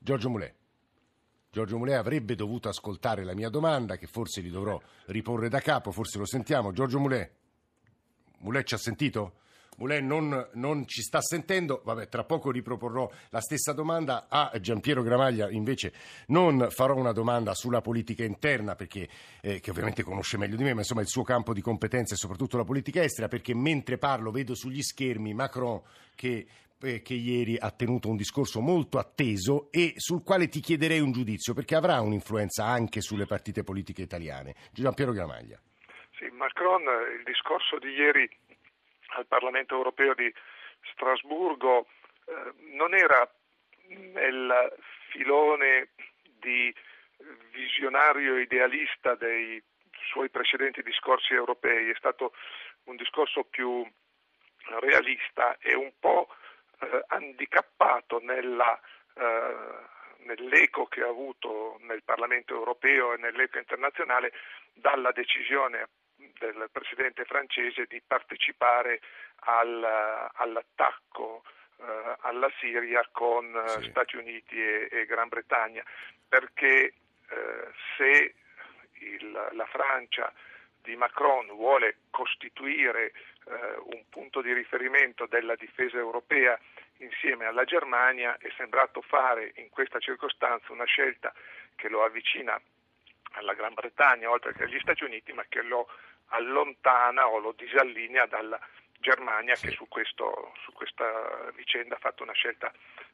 Giorgio 0.04 0.30
Mulè. 0.30 0.54
Giorgio 1.50 1.78
Mulè 1.78 1.94
avrebbe 1.94 2.36
dovuto 2.36 2.68
ascoltare 2.68 3.24
la 3.24 3.34
mia 3.34 3.48
domanda, 3.48 3.96
che 3.96 4.06
forse 4.06 4.42
gli 4.42 4.52
dovrò 4.52 4.80
riporre 5.06 5.48
da 5.48 5.62
capo, 5.62 5.92
forse 5.92 6.18
lo 6.18 6.26
sentiamo. 6.26 6.74
Giorgio 6.74 7.00
Mulè. 7.00 7.32
Mulè 8.40 8.64
ci 8.64 8.74
ha 8.74 8.78
sentito? 8.78 9.36
Mulè 9.78 10.02
non, 10.02 10.50
non, 10.56 10.86
ci 10.88 11.02
sta 11.02 11.22
sentendo, 11.22 11.82
vabbè, 11.86 12.10
tra 12.10 12.26
poco 12.26 12.52
riproporrò 12.52 13.10
la 13.30 13.40
stessa 13.40 13.72
domanda 13.72 14.28
a 14.28 14.52
Giampiero 14.60 15.04
Gramaglia, 15.04 15.50
invece 15.50 15.94
non 16.28 16.68
farò 16.70 16.96
una 16.96 17.14
domanda 17.14 17.56
sulla 17.56 17.80
politica 17.80 18.26
interna, 18.26 18.76
perché, 18.76 19.08
eh, 19.40 19.62
che 19.62 19.72
ovviamente 19.72 20.04
conosce 20.04 20.38
meglio 20.38 20.58
di 20.58 20.64
me, 20.64 20.74
ma 20.74 20.82
insomma 20.82 21.02
il 21.02 21.08
suo 21.08 21.24
campo 21.24 21.54
di 21.54 21.62
competenza 21.62 22.14
è 22.14 22.18
soprattutto 22.18 22.58
la 22.58 22.66
politica 22.66 23.02
estera, 23.02 23.30
perché 23.30 23.56
mentre 23.56 23.98
parlo 23.98 24.32
vedo 24.32 24.54
sugli 24.54 24.82
schermi 24.82 25.34
Macron 25.34 25.82
che 26.14 26.46
eh, 26.84 27.02
che 27.02 27.14
ieri 27.14 27.58
ha 27.58 27.72
tenuto 27.72 28.10
un 28.10 28.18
discorso 28.18 28.60
molto 28.60 28.98
atteso 28.98 29.72
e 29.72 29.94
sul 29.96 30.24
quale 30.24 30.48
ti 30.48 30.60
chiederei 30.60 31.00
un 31.00 31.12
giudizio, 31.12 31.54
perché 31.54 31.76
avrà 31.76 32.02
un'influenza 32.02 32.66
anche 32.66 33.02
sulle 33.02 33.26
partite 33.26 33.64
politiche 33.64 34.02
italiane. 34.02 34.56
Giampiero 34.72 35.12
Gramaglia. 35.12 35.60
Sì, 36.18 36.28
Macron, 36.32 36.84
il 37.18 37.24
discorso 37.24 37.80
di 37.80 37.90
ieri 37.90 38.30
al 39.16 39.26
Parlamento 39.26 39.76
europeo 39.76 40.14
di 40.14 40.32
Strasburgo 40.92 41.88
eh, 42.26 42.54
non 42.76 42.94
era 42.94 43.30
nel 43.88 44.74
filone 45.10 45.90
di 46.40 46.74
visionario 47.52 48.38
idealista 48.38 49.16
dei 49.16 49.62
suoi 49.92 50.30
precedenti 50.30 50.82
discorsi 50.84 51.34
europei, 51.34 51.90
è 51.90 51.96
stato 51.96 52.34
un 52.86 52.96
discorso 52.96 53.44
più 53.44 53.86
realista 54.80 55.58
e 55.60 55.76
un 55.76 55.92
po' 56.00 56.28
eh, 56.80 57.04
handicappato 57.08 58.20
nella, 58.20 58.80
eh, 59.16 59.56
nell'eco 60.26 60.86
che 60.86 61.02
ha 61.02 61.08
avuto 61.08 61.78
nel 61.82 62.04
Parlamento 62.04 62.54
europeo 62.54 63.14
e 63.14 63.18
nell'eco 63.18 63.58
internazionale 63.58 64.32
dalla 64.74 65.12
decisione 65.12 65.88
del 66.16 66.70
presidente 66.72 67.26
francese 67.26 67.86
di 67.86 68.02
partecipare 68.06 69.02
al, 69.46 70.30
all'attacco 70.34 71.44
eh, 71.78 72.16
alla 72.22 72.52
Siria 72.60 73.08
con 73.12 73.56
eh, 73.56 73.82
sì. 73.82 73.90
Stati 73.90 74.16
Uniti 74.16 74.56
e, 74.56 74.88
e, 74.92 75.06
Gran 75.06 75.28
Bretagna, 75.28 75.84
perché 76.28 76.94
eh, 77.30 77.72
se 77.98 78.36
il, 79.00 79.32
la 79.52 79.66
Francia 79.66 80.32
di 80.84 80.96
Macron 80.96 81.48
vuole 81.48 81.98
costituire 82.12 83.14
eh, 83.48 83.78
un 83.86 84.04
punto 84.10 84.42
di 84.42 84.54
riferimento 84.54 85.26
della 85.26 85.56
difesa 85.56 85.98
europea 85.98 86.60
insieme 86.98 87.46
alla 87.46 87.64
Germania, 87.64 88.38
è 88.38 88.50
sembrato 88.56 89.02
fare 89.02 89.54
in 89.56 89.70
questa 89.70 90.00
circostanza 90.00 90.72
una 90.72 90.86
scelta 90.86 91.34
che 91.76 91.90
lo 91.90 92.04
avvicina 92.04 92.60
alla 93.32 93.54
Gran 93.54 93.74
Bretagna 93.74 94.30
oltre 94.30 94.54
che 94.54 94.64
agli 94.64 94.80
Stati 94.80 95.04
Uniti, 95.04 95.34
ma 95.34 95.44
che 95.50 95.62
lo 95.64 95.88
allontana 96.28 97.28
o 97.28 97.40
lo 97.40 97.54
disallinea 97.54 98.26
dalla 98.26 98.60
Germania 99.00 99.56
che 99.56 99.72
su, 99.72 99.88
questo, 99.88 100.54
su 100.64 100.72
questa 100.72 101.52
vicenda 101.56 101.96
ha 101.96 102.00
fatto 102.00 102.24
una 102.24 102.34
scelta 102.34 102.72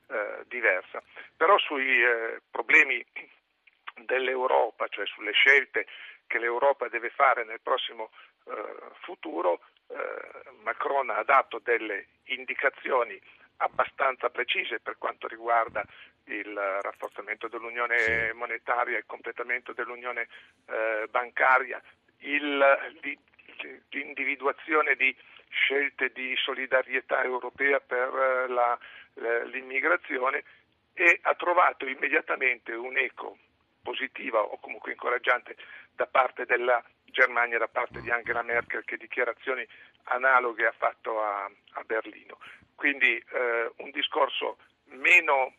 eh, 0.08 0.44
diversa. 0.48 1.02
Però 1.36 1.58
sui 1.58 2.04
eh, 2.04 2.42
problemi 2.50 3.04
dell'Europa, 4.06 4.88
cioè 4.88 5.06
sulle 5.08 5.32
scelte 5.32 5.88
che 6.30 6.38
l'Europa 6.38 6.88
deve 6.88 7.10
fare 7.10 7.44
nel 7.44 7.60
prossimo 7.60 8.12
eh, 8.46 8.54
futuro, 9.02 9.62
eh, 9.88 10.52
Macron 10.62 11.10
ha 11.10 11.24
dato 11.24 11.60
delle 11.60 12.06
indicazioni 12.26 13.20
abbastanza 13.58 14.30
precise 14.30 14.80
per 14.80 14.98
quanto 15.00 15.28
riguarda 15.28 15.84
il 16.26 16.54
rafforzamento 16.54 17.48
dell'unione 17.48 18.32
monetaria, 18.34 19.00
il 19.00 19.08
completamento 19.08 19.74
dell'unione 19.74 20.28
eh, 20.68 21.08
bancaria, 21.10 21.82
il, 22.20 22.64
l'individuazione 23.90 24.96
di 24.96 25.14
scelte 25.50 26.12
di 26.14 26.36
solidarietà 26.36 27.24
europea 27.24 27.80
per 27.80 28.14
eh, 28.14 28.48
la, 28.48 28.78
l'immigrazione 29.46 30.44
e 30.94 31.20
ha 31.24 31.34
trovato 31.34 31.88
immediatamente 31.88 32.72
un'eco 32.74 33.38
positiva 33.82 34.42
o 34.42 34.58
comunque 34.60 34.92
incoraggiante 34.92 35.56
da 35.96 36.08
parte 36.08 36.46
della 36.46 36.84
Germania, 37.06 37.58
da 37.58 37.68
parte 37.68 38.02
di 38.02 38.10
Angela 38.10 38.42
Merkel 38.42 38.86
che 38.86 38.98
dichiarazioni 38.98 39.68
analoghe 40.04 40.66
ha 40.66 40.74
fatto 40.78 41.22
a, 41.22 41.50
a 41.74 41.84
Berlino. 41.84 42.38
Quindi 42.76 43.18
eh, 43.18 43.72
un 43.78 43.92
discorso 43.92 44.58
meno 44.86 45.48
eh, 45.48 45.54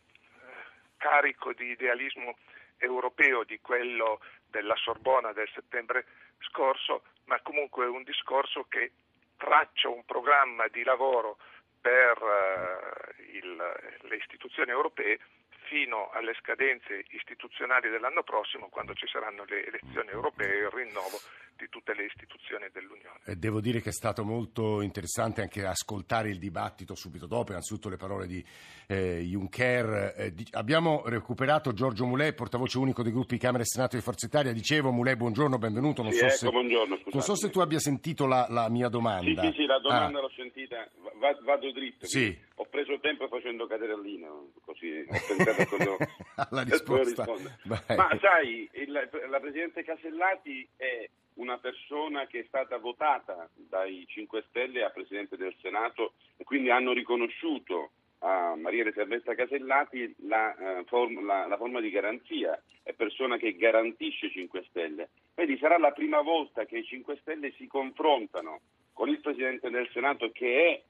carico 0.97 1.53
di 1.53 1.71
idealismo 1.71 2.39
europeo 2.79 3.45
di 3.45 3.61
quello 3.61 4.21
della 4.47 4.77
Sorbona 4.77 5.33
del 5.33 5.49
settembre 5.55 6.07
scorso, 6.41 7.03
ma 7.25 7.41
comunque 7.43 7.87
un 7.87 8.03
discorso 8.03 8.65
che 8.69 8.93
traccia 9.37 9.89
un 9.89 10.05
programma 10.05 10.67
di 10.69 10.83
lavoro 10.83 11.39
per 11.81 12.19
eh, 12.19 13.23
il, 13.37 13.57
le 14.01 14.17
istituzioni 14.17 14.71
europee 14.71 15.19
fino 15.71 16.11
alle 16.11 16.35
scadenze 16.35 17.05
istituzionali 17.11 17.89
dell'anno 17.89 18.25
prossimo, 18.25 18.69
quando 18.69 18.93
ci 18.95 19.07
saranno 19.07 19.45
le 19.47 19.65
elezioni 19.65 20.11
europee 20.11 20.53
e 20.53 20.59
il 20.63 20.71
rinnovo 20.71 21.21
di 21.61 21.69
tutte 21.69 21.95
le 21.95 22.07
istituzioni 22.07 22.67
dell'Unione. 22.73 23.21
Eh, 23.27 23.37
devo 23.37 23.61
dire 23.61 23.81
che 23.81 23.91
è 23.91 23.93
stato 23.93 24.25
molto 24.25 24.81
interessante 24.81 25.43
anche 25.43 25.65
ascoltare 25.65 26.31
il 26.31 26.39
dibattito 26.39 26.95
subito 26.95 27.27
dopo, 27.27 27.51
innanzitutto 27.51 27.89
le 27.91 27.97
parole 27.97 28.27
di 28.27 28.43
eh, 28.87 29.21
Juncker. 29.21 30.15
Eh, 30.17 30.35
di, 30.35 30.47
abbiamo 30.53 31.03
recuperato 31.05 31.73
Giorgio 31.73 32.07
Mulè, 32.07 32.33
portavoce 32.33 32.79
unico 32.79 33.03
dei 33.03 33.13
gruppi 33.13 33.37
Camera 33.37 33.63
e 33.63 33.67
Senato 33.67 33.97
di 33.97 34.03
Forza 34.03 34.27
Italia. 34.27 34.53
Dicevo, 34.53 34.91
Mulè, 34.91 35.17
buongiorno, 35.17 35.59
benvenuto. 35.59 36.03
Non, 36.03 36.13
sì, 36.13 36.19
so, 36.19 36.25
ecco, 36.25 36.35
se, 36.37 36.51
buongiorno, 36.51 37.01
non 37.13 37.23
so 37.23 37.35
se 37.35 37.51
tu 37.51 37.61
abbia 37.61 37.79
sentito 37.79 38.27
la, 38.27 38.47
la 38.49 38.69
mia 38.71 38.89
domanda. 38.89 39.43
Sì, 39.43 39.49
sì, 39.49 39.55
sì 39.61 39.67
la 39.67 39.79
domanda 39.79 40.19
ah. 40.19 40.23
l'ho 40.23 40.33
sentita. 40.35 40.89
Va, 41.19 41.37
vado 41.43 41.71
dritto. 41.73 42.07
Sì. 42.07 42.37
Ho 42.57 42.65
preso 42.65 42.99
tempo 43.01 43.29
facendo 43.29 43.67
cadere 43.67 43.99
lineo, 44.01 44.51
così 44.65 45.05
ho 45.07 45.13
pensato 45.29 45.63
a 45.63 45.67
cosa 45.67 45.97
alla 46.49 46.63
risposta. 46.63 47.27
Ma 47.65 47.83
sai, 48.21 48.69
il, 48.73 49.09
la 49.29 49.41
Presidente 49.41 49.83
Casellati 49.83 50.67
è 50.77 51.09
una 51.35 51.59
persona 51.59 52.27
che 52.27 52.41
è 52.41 52.45
stata 52.47 52.79
votata 52.79 53.49
dai 53.55 54.05
5 54.07 54.45
Stelle 54.49 54.85
a 54.85 54.91
Presidente 54.91 55.37
del 55.37 55.55
Senato 55.61 56.15
e 56.37 56.45
quindi 56.45 56.71
hanno 56.71 56.93
riconosciuto 56.93 57.91
a 58.21 58.55
Maria 58.57 58.83
Elisabetta 58.83 59.35
Casellati 59.35 60.15
la, 60.27 60.55
uh, 60.59 60.85
form, 60.85 61.25
la, 61.25 61.47
la, 61.47 61.57
forma 61.57 61.81
di 61.81 61.91
garanzia, 61.91 62.61
è 62.83 62.93
persona 62.93 63.39
che 63.39 63.57
garantisce 63.57 64.31
5 64.31 64.65
Stelle. 64.69 65.09
Quindi 65.33 65.57
sarà 65.59 65.79
la 65.79 65.93
prima 65.93 66.21
volta 66.21 66.67
che 66.67 66.79
i 66.79 66.85
5 66.85 67.17
Stelle 67.21 67.53
si 67.53 67.67
confrontano 67.67 68.61
con 68.93 69.09
il 69.09 69.21
Presidente 69.21 69.71
del 69.71 69.89
Senato 69.93 70.31
che 70.33 70.67
è 70.67 70.83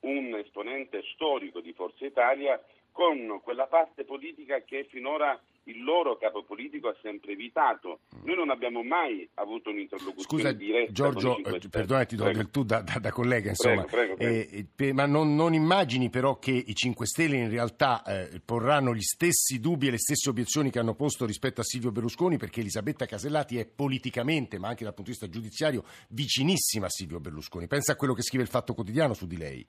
un 0.00 0.34
esponente 0.36 1.02
storico 1.12 1.60
di 1.60 1.74
Forza 1.74 2.06
Italia 2.06 2.58
con 2.92 3.40
quella 3.42 3.66
parte 3.66 4.04
politica 4.04 4.62
che 4.62 4.86
finora 4.90 5.40
il 5.64 5.82
loro 5.82 6.16
capo 6.16 6.42
politico 6.42 6.88
ha 6.88 6.96
sempre 7.02 7.32
evitato. 7.32 8.00
Noi 8.24 8.36
non 8.36 8.50
abbiamo 8.50 8.82
mai 8.82 9.28
avuto 9.34 9.70
un'interlocuzione 9.70 10.42
Scusa, 10.42 10.52
diretta 10.52 10.92
Giorgio, 10.92 11.36
eh, 11.38 11.60
perdona, 11.68 12.04
ti 12.04 12.16
do 12.16 12.24
del 12.24 12.50
tu 12.50 12.64
da, 12.64 12.80
da, 12.80 12.98
da, 12.98 13.10
collega, 13.10 13.50
insomma. 13.50 13.84
Prego, 13.84 14.16
prego, 14.16 14.44
prego. 14.46 14.66
Eh, 14.76 14.92
ma 14.92 15.06
non, 15.06 15.34
non, 15.34 15.54
immagini 15.54 16.10
però 16.10 16.38
che 16.38 16.50
i 16.50 16.74
5 16.74 17.06
Stelle 17.06 17.36
in 17.36 17.50
realtà 17.50 18.02
eh, 18.04 18.40
porranno 18.44 18.94
gli 18.94 19.02
stessi 19.02 19.60
dubbi 19.60 19.88
e 19.88 19.92
le 19.92 19.98
stesse 19.98 20.28
obiezioni 20.30 20.70
che 20.70 20.78
hanno 20.78 20.94
posto 20.94 21.26
rispetto 21.26 21.60
a 21.60 21.64
Silvio 21.64 21.92
Berlusconi, 21.92 22.38
perché 22.38 22.60
Elisabetta 22.60 23.06
Casellati 23.06 23.58
è 23.58 23.66
politicamente, 23.66 24.58
ma 24.58 24.68
anche 24.68 24.84
dal 24.84 24.94
punto 24.94 25.10
di 25.10 25.16
vista 25.16 25.28
giudiziario, 25.28 25.84
vicinissima 26.08 26.86
a 26.86 26.90
Silvio 26.90 27.20
Berlusconi. 27.20 27.66
Pensa 27.66 27.92
a 27.92 27.96
quello 27.96 28.14
che 28.14 28.22
scrive 28.22 28.44
il 28.44 28.50
Fatto 28.50 28.74
Quotidiano 28.74 29.14
su 29.14 29.26
di 29.26 29.36
lei. 29.36 29.66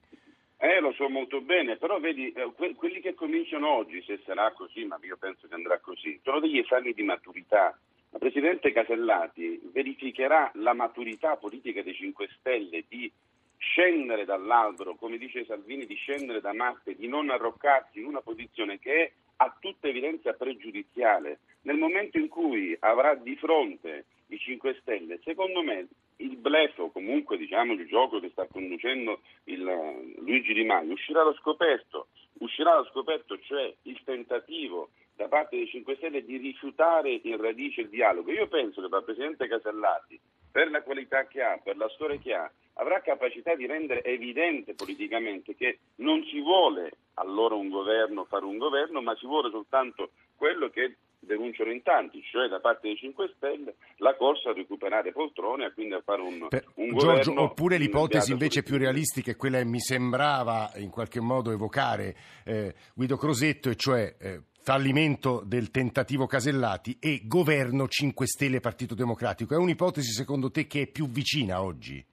Lo 0.81 0.93
so 0.93 1.07
molto 1.09 1.41
bene, 1.41 1.77
però 1.77 1.99
vedi, 1.99 2.31
eh, 2.31 2.51
que- 2.55 2.73
quelli 2.73 3.01
che 3.01 3.13
cominciano 3.13 3.69
oggi, 3.69 4.01
se 4.01 4.19
sarà 4.25 4.51
così, 4.51 4.83
ma 4.83 4.97
io 5.03 5.15
penso 5.15 5.47
che 5.47 5.53
andrà 5.53 5.77
così, 5.77 6.19
sono 6.23 6.39
degli 6.39 6.57
esami 6.57 6.91
di 6.93 7.03
maturità. 7.03 7.77
La 8.09 8.17
Presidente 8.17 8.71
Casellati 8.71 9.61
verificherà 9.71 10.51
la 10.55 10.73
maturità 10.73 11.37
politica 11.37 11.83
dei 11.83 11.93
5 11.93 12.27
Stelle 12.39 12.83
di 12.87 13.09
scendere 13.57 14.25
dall'albero, 14.25 14.95
come 14.95 15.19
dice 15.19 15.45
Salvini, 15.45 15.85
di 15.85 15.93
scendere 15.93 16.41
da 16.41 16.51
Marte, 16.51 16.95
di 16.95 17.07
non 17.07 17.29
arroccarsi 17.29 17.99
in 17.99 18.05
una 18.05 18.21
posizione 18.21 18.79
che 18.79 19.03
è 19.03 19.11
a 19.37 19.55
tutta 19.59 19.87
evidenza 19.87 20.33
pregiudiziale. 20.33 21.41
Nel 21.61 21.77
momento 21.77 22.17
in 22.17 22.27
cui 22.27 22.75
avrà 22.79 23.13
di 23.13 23.35
fronte 23.35 24.05
i 24.27 24.37
5 24.39 24.77
Stelle, 24.81 25.19
secondo 25.23 25.61
me 25.61 25.87
il 26.21 26.37
blef 26.37 26.77
o 26.79 26.91
comunque 26.91 27.37
diciamo, 27.37 27.73
il 27.73 27.87
gioco 27.87 28.19
che 28.19 28.29
sta 28.29 28.47
conducendo 28.47 29.21
il, 29.45 29.61
Luigi 30.19 30.53
Di 30.53 30.63
Maio 30.63 30.93
uscirà 30.93 31.21
allo 31.21 31.35
scoperto, 31.35 32.07
uscirà 32.39 32.73
allo 32.73 32.85
scoperto 32.85 33.39
cioè 33.39 33.73
il 33.83 33.99
tentativo 34.03 34.89
da 35.15 35.27
parte 35.27 35.55
dei 35.55 35.67
5 35.67 35.95
Stelle 35.95 36.25
di 36.25 36.37
rifiutare 36.37 37.19
in 37.23 37.39
radice 37.39 37.81
il 37.81 37.89
dialogo. 37.89 38.31
Io 38.31 38.47
penso 38.47 38.81
che 38.81 38.87
dal 38.87 39.03
Presidente 39.03 39.47
Casellati, 39.47 40.19
per 40.51 40.69
la 40.71 40.81
qualità 40.81 41.27
che 41.27 41.41
ha, 41.41 41.59
per 41.63 41.77
la 41.77 41.89
storia 41.89 42.17
che 42.17 42.33
ha, 42.33 42.51
avrà 42.75 43.01
capacità 43.01 43.53
di 43.55 43.65
rendere 43.65 44.03
evidente 44.03 44.73
politicamente 44.73 45.55
che 45.55 45.79
non 45.97 46.23
si 46.25 46.39
vuole 46.39 46.91
allora 47.15 47.55
un 47.55 47.69
governo 47.69 48.25
fare 48.25 48.45
un 48.45 48.57
governo, 48.57 49.01
ma 49.01 49.15
si 49.15 49.25
vuole 49.25 49.49
soltanto 49.49 50.11
quello 50.35 50.69
che 50.69 50.95
denunciano 51.31 51.71
in 51.71 51.81
tanti, 51.81 52.21
cioè 52.23 52.47
da 52.47 52.59
parte 52.59 52.87
dei 52.87 52.97
5 52.97 53.33
Stelle, 53.35 53.75
la 53.97 54.15
corsa 54.15 54.49
a 54.49 54.53
recuperare 54.53 55.11
poltrone 55.11 55.65
e 55.65 55.73
quindi 55.73 55.93
a 55.93 56.01
fare 56.01 56.21
un, 56.21 56.47
per, 56.49 56.65
un 56.75 56.97
Giorgio. 56.97 57.41
Oppure 57.41 57.77
l'ipotesi 57.77 58.31
invece 58.31 58.63
più 58.63 58.77
realistica 58.77 59.31
è 59.31 59.35
quella 59.35 59.59
che 59.59 59.65
mi 59.65 59.79
sembrava 59.79 60.71
in 60.75 60.89
qualche 60.89 61.21
modo 61.21 61.51
evocare 61.51 62.15
eh, 62.45 62.73
Guido 62.93 63.15
Crosetto, 63.15 63.69
e 63.69 63.75
cioè 63.75 64.15
eh, 64.19 64.41
fallimento 64.61 65.41
del 65.45 65.71
tentativo 65.71 66.27
Casellati 66.27 66.97
e 66.99 67.21
governo 67.25 67.87
5 67.87 68.27
Stelle 68.27 68.59
Partito 68.59 68.93
Democratico. 68.93 69.53
È 69.53 69.57
un'ipotesi 69.57 70.11
secondo 70.11 70.51
te 70.51 70.67
che 70.67 70.83
è 70.83 70.87
più 70.87 71.07
vicina 71.07 71.61
oggi? 71.61 72.03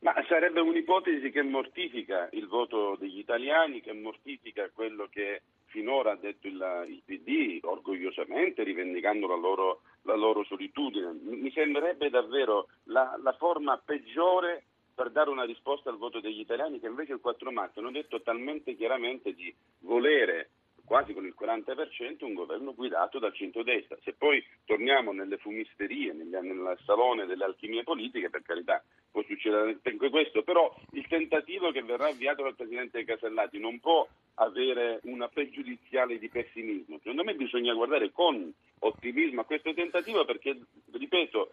Ma 0.00 0.14
sarebbe 0.28 0.60
un'ipotesi 0.60 1.30
che 1.30 1.42
mortifica 1.42 2.28
il 2.32 2.46
voto 2.46 2.96
degli 2.98 3.18
italiani, 3.18 3.82
che 3.82 3.92
mortifica 3.92 4.70
quello 4.72 5.08
che 5.10 5.42
finora 5.70 6.12
ha 6.12 6.16
detto 6.16 6.46
il, 6.46 6.86
il 6.88 7.02
PD, 7.04 7.60
orgogliosamente 7.62 8.62
rivendicando 8.62 9.26
la 9.26 9.36
loro, 9.36 9.80
la 10.02 10.14
loro 10.14 10.44
solitudine. 10.44 11.16
Mi 11.22 11.50
sembrerebbe 11.52 12.10
davvero 12.10 12.68
la, 12.84 13.18
la 13.22 13.32
forma 13.32 13.78
peggiore 13.78 14.64
per 14.94 15.10
dare 15.10 15.30
una 15.30 15.44
risposta 15.44 15.88
al 15.88 15.96
voto 15.96 16.20
degli 16.20 16.40
italiani 16.40 16.78
che 16.78 16.86
invece 16.86 17.14
il 17.14 17.20
4 17.20 17.50
marzo 17.50 17.78
hanno 17.78 17.90
detto 17.90 18.20
talmente 18.20 18.76
chiaramente 18.76 19.32
di 19.32 19.54
volere 19.80 20.50
quasi 20.90 21.12
con 21.12 21.24
il 21.24 21.36
40% 21.38 22.24
un 22.24 22.34
governo 22.34 22.74
guidato 22.74 23.20
dal 23.20 23.32
centrodestra. 23.32 23.96
Se 24.02 24.12
poi 24.12 24.44
torniamo 24.64 25.12
nelle 25.12 25.36
fumisterie, 25.36 26.12
nel 26.12 26.76
salone 26.84 27.26
delle 27.26 27.44
alchimie 27.44 27.84
politiche, 27.84 28.28
per 28.28 28.42
carità, 28.42 28.82
può 29.08 29.22
succedere 29.22 29.78
anche 29.84 30.10
questo, 30.10 30.42
però 30.42 30.74
il 30.94 31.06
tentativo 31.06 31.70
che 31.70 31.84
verrà 31.84 32.08
avviato 32.08 32.42
dal 32.42 32.56
Presidente 32.56 33.04
Casellati 33.04 33.60
non 33.60 33.78
può 33.78 34.04
avere 34.34 34.98
una 35.04 35.28
pregiudiziale 35.28 36.18
di 36.18 36.28
pessimismo. 36.28 36.98
Secondo 36.98 37.22
me 37.22 37.36
bisogna 37.36 37.72
guardare 37.72 38.10
con 38.10 38.52
ottimismo 38.80 39.42
a 39.42 39.44
questo 39.44 39.72
tentativo 39.72 40.24
perché, 40.24 40.58
ripeto, 40.90 41.52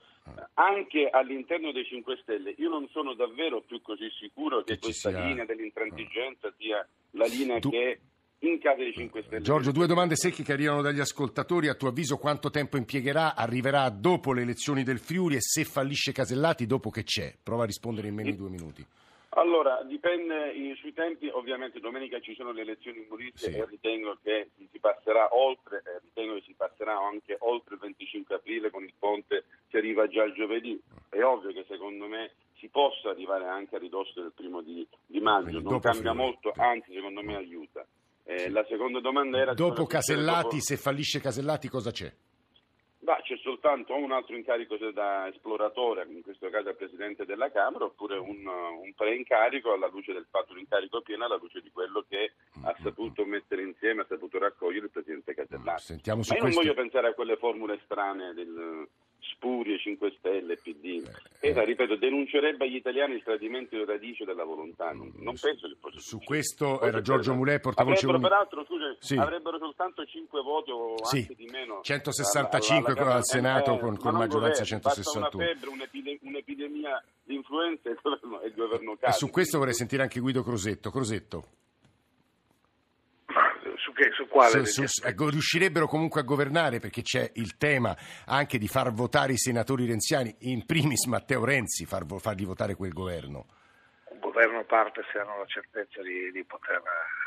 anche 0.56 1.10
all'interno 1.12 1.72
dei 1.72 1.86
5 1.86 2.18
Stelle 2.24 2.56
io 2.58 2.70
non 2.70 2.88
sono 2.90 3.14
davvero 3.14 3.62
più 3.62 3.84
così 3.84 4.10
sicuro 4.20 4.64
che, 4.64 4.74
che 4.74 4.80
questa 4.80 5.12
sia... 5.12 5.24
linea 5.24 5.46
dell'intransigenza 5.46 6.52
sia 6.58 6.88
la 7.12 7.26
linea 7.26 7.60
tu... 7.60 7.70
che 7.70 8.00
in 8.40 8.60
casa 8.60 8.78
dei 8.78 8.94
5 8.94 9.24
Stelle. 9.24 9.42
Giorgio, 9.42 9.72
due 9.72 9.88
domande 9.88 10.16
secche 10.16 10.44
che 10.44 10.54
arrivano 10.54 10.82
dagli 10.82 11.00
ascoltatori. 11.00 11.68
A 11.70 11.76
tuo 11.76 11.90
avviso 11.90 12.18
quanto 12.18 12.50
tempo 12.50 12.78
impiegherà? 12.78 13.36
Arriverà 13.36 13.90
dopo 13.90 14.34
le 14.34 14.42
elezioni 14.42 14.84
del 14.84 15.00
Friuli 15.00 15.36
e 15.36 15.42
se 15.42 15.64
fallisce 15.64 16.12
Casellati 16.12 16.66
dopo 16.66 16.90
che 16.90 17.04
c'è? 17.04 17.34
Prova 17.42 17.64
a 17.64 17.66
rispondere 17.66 18.08
in 18.08 18.16
meno 18.16 18.30
di 18.30 18.36
due 18.36 18.50
minuti. 18.50 18.86
Allora, 19.30 19.84
dipende 19.84 20.54
sui 20.78 20.94
tempi, 20.94 21.28
ovviamente 21.28 21.80
domenica 21.80 22.20
ci 22.20 22.34
sono 22.34 22.52
le 22.52 22.62
elezioni 22.62 23.00
in 23.00 23.06
Molise 23.08 23.52
sì. 23.52 23.58
e 23.58 23.66
ritengo 23.66 24.18
che 24.24 24.50
si 24.72 24.80
passerà 24.80 25.30
oltre, 25.36 25.84
eh, 25.86 26.00
ritengo 26.02 26.36
che 26.36 26.44
si 26.46 26.54
passerà 26.54 26.98
anche 26.98 27.36
oltre 27.40 27.76
il 27.76 27.82
25 27.82 28.36
aprile 28.36 28.72
con 28.72 28.84
il 28.84 28.94
ponte 28.98 29.44
che 29.68 29.78
arriva 29.78 30.08
già 30.08 30.24
il 30.24 30.34
giovedì. 30.34 30.82
È 31.10 31.22
ovvio 31.22 31.52
che 31.52 31.66
secondo 31.68 32.08
me 32.08 32.32
si 32.58 32.68
possa 32.70 33.10
arrivare 33.10 33.46
anche 33.46 33.76
a 33.76 33.80
ridosso 33.80 34.22
del 34.22 34.32
primo 34.34 34.62
di, 34.62 34.88
di 35.06 35.20
maggio, 35.20 35.60
non 35.60 35.80
cambia 35.82 36.14
molto, 36.14 36.52
anzi 36.56 36.94
secondo 36.94 37.22
me 37.22 37.36
aiuta. 37.36 37.86
Eh, 38.30 38.50
la 38.50 38.66
seconda 38.68 39.00
domanda 39.00 39.38
era... 39.38 39.54
Dopo 39.54 39.86
Casellati, 39.86 40.58
dopo... 40.58 40.60
se 40.60 40.76
fallisce 40.76 41.22
Casellati 41.22 41.70
cosa 41.70 41.92
c'è? 41.92 42.14
Bah, 43.00 43.22
c'è 43.24 43.38
soltanto 43.38 43.96
un 43.96 44.12
altro 44.12 44.36
incarico 44.36 44.76
da 44.92 45.30
esploratore, 45.30 46.06
in 46.10 46.22
questo 46.22 46.50
caso 46.50 46.68
al 46.68 46.76
Presidente 46.76 47.24
della 47.24 47.50
Camera, 47.50 47.86
oppure 47.86 48.18
un, 48.18 48.46
un 48.46 48.94
preincarico 48.94 49.72
alla 49.72 49.88
luce 49.88 50.12
del 50.12 50.28
fatto 50.30 50.54
di 50.54 50.60
incarico 50.60 51.00
pieno, 51.00 51.24
alla 51.24 51.38
luce 51.40 51.62
di 51.62 51.72
quello 51.72 52.04
che 52.10 52.34
ha 52.64 52.76
saputo 52.84 53.24
mettere 53.24 53.62
insieme, 53.62 54.02
ha 54.02 54.06
saputo 54.10 54.38
raccogliere 54.40 54.88
il 54.88 54.92
Presidente 54.92 55.34
Casellati. 55.34 55.84
Sentiamo 55.84 56.22
Ma 56.28 56.36
io 56.36 56.42
questo... 56.42 56.60
non 56.60 56.68
voglio 56.68 56.82
pensare 56.82 57.08
a 57.08 57.14
quelle 57.14 57.38
formule 57.38 57.80
strane 57.86 58.34
del 58.34 58.90
Spurie, 59.20 59.78
5 59.78 60.16
Stelle, 60.18 60.56
PD. 60.56 61.04
E 61.40 61.50
eh, 61.50 61.66
ripeto, 61.66 61.96
denuncerebbe 61.96 62.66
agli 62.66 62.76
italiani 62.76 63.16
il 63.16 63.24
tradimento 63.24 63.76
di 63.76 63.86
radice 63.86 64.26
della 64.26 64.44
volontà. 64.44 64.92
Non, 64.92 65.12
non 65.18 65.36
penso 65.40 65.68
che 65.68 65.76
fosse 65.80 66.00
Su 66.00 66.20
questo 66.20 66.82
era 66.82 67.02
Giorgio 67.02 67.34
Mulè, 67.34 67.60
portavoce 67.60 68.06
Avrebbero, 68.06 68.30
peraltro, 68.30 68.66
scusa, 68.66 68.96
sì. 69.00 69.16
avrebbero 69.16 69.58
soltanto 69.58 70.06
5 70.06 70.42
voti 70.42 70.72
o 70.72 71.06
sì. 71.06 71.18
anche 71.18 71.36
di 71.36 71.48
meno. 71.52 71.80
165 71.82 72.94
alla, 72.94 73.02
alla, 73.02 73.14
al 73.16 73.26
Senato 73.26 73.76
eh, 73.76 73.80
con, 73.80 73.98
con 73.98 74.14
maggioranza 74.16 74.64
governo, 74.64 74.92
161. 74.92 75.30
una 75.34 75.46
febbre, 75.46 75.70
un'epidemia, 75.70 76.20
un'epidemia 76.22 77.04
di 77.24 77.36
influenza 77.36 77.90
e 77.90 77.92
il 77.94 78.00
governo, 78.02 78.42
il 78.44 78.54
governo. 78.54 78.98
E 79.00 79.12
su 79.12 79.30
questo 79.30 79.58
vorrei 79.58 79.74
sentire 79.74 80.02
anche 80.02 80.20
Guido 80.20 80.44
Crosetto. 80.44 80.90
Crosetto 80.92 81.44
quale? 84.38 84.66
Su, 84.66 84.86
su, 84.86 85.06
ecco, 85.06 85.30
riuscirebbero 85.30 85.88
comunque 85.88 86.22
a 86.22 86.24
governare 86.24 86.80
perché 86.80 87.02
c'è 87.02 87.32
il 87.36 87.58
tema 87.58 87.96
anche 88.26 88.58
di 88.60 88.68
far 88.68 88.92
votare 88.92 89.34
i 89.34 89.38
senatori 89.38 89.88
renziani, 89.88 90.36
in 90.42 90.66
primis 90.66 91.06
Matteo 91.06 91.44
Renzi, 91.44 91.86
far, 91.86 92.06
fargli 92.20 92.46
votare 92.46 92.76
quel 92.76 92.94
governo. 92.94 93.46
Un 94.10 94.20
governo 94.20 94.64
parte 94.66 95.04
se 95.12 95.20
hanno 95.20 95.40
la 95.40 95.46
certezza 95.46 96.02
di, 96.02 96.32
di 96.32 96.44
poter 96.44 96.82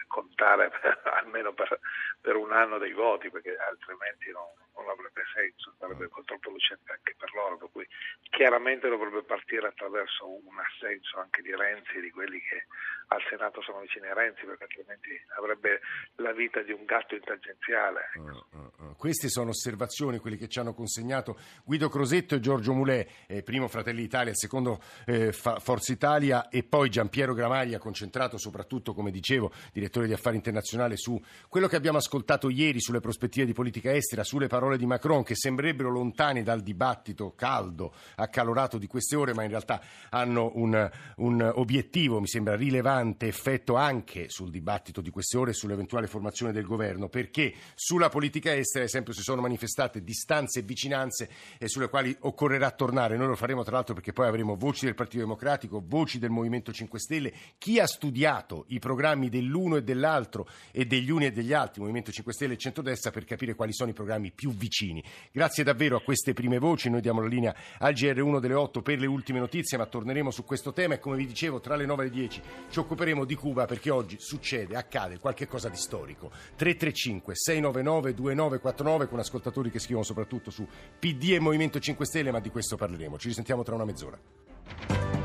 contare 0.07 0.71
per, 0.71 1.01
almeno 1.23 1.53
per, 1.53 1.81
per, 2.21 2.37
un 2.37 2.53
anno 2.53 2.79
dei 2.79 2.93
voti 2.93 3.29
perché 3.31 3.57
altrimenti 3.57 4.31
non, 4.31 4.47
non 4.81 4.91
avrebbe 4.91 5.23
senso, 5.35 5.75
sarebbe 5.79 6.09
controproducente 6.09 6.93
anche 6.93 7.15
per 7.19 7.33
loro, 7.35 7.57
per 7.57 7.69
cui 7.71 7.87
chiaramente 8.31 8.89
dovrebbe 8.89 9.23
partire 9.23 9.69
attraverso 9.69 10.27
un 10.27 10.57
assenso 10.59 11.21
anche 11.21 11.43
di 11.43 11.55
Renzi 11.55 11.97
e 11.97 12.01
di 12.01 12.11
quelli 12.11 12.41
che 12.41 12.67
al 13.13 13.21
Senato 13.29 13.61
sono 13.63 13.81
vicini 13.81 14.07
a 14.07 14.15
Renzi 14.15 14.45
perché 14.45 14.65
altrimenti 14.65 15.11
avrebbe 15.37 15.81
la 16.17 16.33
vita 16.33 16.63
di 16.63 16.73
un 16.73 16.85
gatto 16.85 17.15
in 17.15 17.23
tangenziale. 17.23 18.11
Uh, 18.15 18.57
uh, 18.57 18.85
uh. 18.85 18.97
Queste 18.97 19.29
sono 19.29 19.51
osservazioni, 19.51 20.19
quelle 20.19 20.37
che 20.37 20.49
ci 20.49 20.59
hanno 20.59 20.75
consegnato 20.75 21.37
Guido 21.65 21.89
Crosetto 21.89 22.37
e 22.37 22.41
Giorgio 22.41 22.73
Mulè, 22.73 23.07
eh, 23.27 23.43
primo 23.43 23.67
Fratelli 23.67 24.03
d'Italia, 24.03 24.35
secondo 24.35 24.81
eh, 25.07 25.33
Forza 25.33 25.93
Italia 25.93 26.49
e 26.49 26.63
poi 26.63 26.89
Giampiero 26.89 27.35
Gramaglia, 27.35 27.79
concentrato 27.79 28.39
soprattutto, 28.39 28.95
come 28.95 29.11
dicevo, 29.11 29.51
direttore 29.73 30.07
di 30.07 30.13
affari 30.13 30.37
internazionali, 30.37 30.97
su 30.97 31.21
quello 31.49 31.67
che 31.67 31.77
abbiamo 31.77 31.99
ascoltato 31.99 32.49
ieri 32.49 32.81
sulle 32.81 33.01
prospettive 33.01 33.47
di 33.47 33.53
politica 33.53 33.93
estera, 33.93 34.23
sulle 34.23 34.47
parole 34.47 34.70
di 34.77 34.87
Macron 34.87 35.23
che 35.23 35.35
sembrerebbero 35.35 35.91
lontane 35.91 36.43
dal 36.43 36.61
dibattito 36.61 37.35
caldo, 37.35 37.95
accalorato 38.17 38.79
di 38.79 38.87
queste 38.87 39.17
ore, 39.17 39.35
ma 39.35 39.43
in 39.43 39.51
realtà 39.51 39.81
hanno 40.11 40.53
un, 40.55 40.91
un 41.17 41.53
obiettivo, 41.55 42.21
mi 42.21 42.27
sembra 42.27 42.57
rilevante 42.57 43.27
effetto 43.27 43.77
anche 43.77 44.29
sul 44.29 44.51
dibattito 44.51 45.01
di 45.01 45.11
queste 45.11 45.37
ore 45.37 45.51
e 45.51 45.55
sull'eventuale 45.55 46.07
formazione 46.07 46.53
del 46.53 46.65
governo, 46.65 47.09
perché 47.09 47.55
sulla 47.75 48.09
politica 48.09 48.55
estera, 48.55 48.85
ad 48.85 48.91
esempio, 48.91 49.13
si 49.13 49.23
sono 49.23 49.41
manifestate 49.41 50.03
distanze 50.03 50.61
e 50.61 50.63
vicinanze 50.63 51.29
eh, 51.59 51.69
sulle 51.69 51.89
quali 51.89 52.15
occorrerà 52.21 52.71
tornare. 52.71 53.17
Noi 53.17 53.29
lo 53.29 53.37
faremo 53.37 53.63
tra 53.63 53.77
l'altro 53.77 53.95
perché 53.95 54.13
poi 54.13 54.27
avremo 54.27 54.57
voci 54.57 54.85
del 54.85 54.95
Partito 54.95 55.23
Democratico, 55.23 55.83
voci 55.85 56.19
del 56.19 56.31
Movimento 56.31 56.73
5 56.73 56.99
Stelle, 56.99 57.33
chi 57.59 57.79
ha 57.79 57.87
studiato 57.87 58.65
i 58.69 58.79
programmi 58.79 59.29
dell'uno 59.29 59.77
e 59.77 59.83
dell'altro 59.83 60.49
e 60.71 60.85
degli 60.85 61.11
uni 61.11 61.27
e 61.27 61.33
degli 61.33 61.53
altri, 61.53 61.81
Movimento 61.81 62.11
5 62.11 62.33
Stelle 62.33 62.55
e 62.55 62.59
Centrodestra, 62.59 63.11
per 63.11 63.25
capire 63.25 63.55
quali 63.55 63.73
sono 63.73 63.91
i 63.91 63.95
programmi 63.95 64.31
più 64.31 64.50
vicini. 64.51 65.03
Grazie 65.33 65.65
davvero 65.65 65.97
a 65.97 66.03
queste 66.03 66.33
prime 66.33 66.59
voci, 66.59 66.91
noi 66.91 67.01
diamo 67.01 67.21
la 67.21 67.29
linea 67.29 67.55
al 67.79 67.93
GR1 67.93 68.39
delle 68.41 68.55
8 68.55 68.83
per 68.83 68.99
le 68.99 69.07
ultime 69.07 69.39
notizie, 69.39 69.79
ma 69.79 69.87
torneremo 69.87 70.31
su 70.31 70.45
questo 70.45 70.73
tema 70.73 70.95
e 70.95 70.99
come 70.99 71.17
vi 71.17 71.27
dicevo 71.27 71.61
tra 71.61 71.77
le 71.77 71.87
9 71.87 72.03
e 72.03 72.07
le 72.07 72.13
10 72.13 72.43
ci 72.71 72.79
occuperemo 72.79 73.25
di 73.25 73.35
Cuba 73.35 73.67
perché 73.67 73.91
oggi 73.91 74.17
succede, 74.19 74.77
accade 74.77 75.19
qualche 75.19 75.47
cosa 75.47 75.69
di 75.69 75.77
storico. 75.77 76.31
335 76.57 77.35
699 77.35 78.15
2949 78.15 79.09
con 79.09 79.19
ascoltatori 79.19 79.71
che 79.71 79.79
scrivono 79.79 80.05
soprattutto 80.05 80.51
su 80.51 80.67
PD 80.99 81.33
e 81.33 81.41
Movimento 81.41 81.79
5 81.79 82.05
Stelle, 82.05 82.31
ma 82.31 82.41
di 82.41 82.51
questo 82.51 82.77
parleremo. 82.77 83.19
Ci 83.19 83.29
risentiamo 83.29 83.63
tra 83.63 83.75
una 83.75 83.85
mezz'ora. 83.85 85.20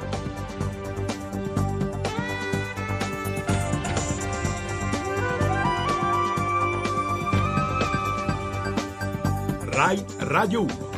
RAI 9.85 10.03
Radio 10.17 10.65
1 10.65 10.94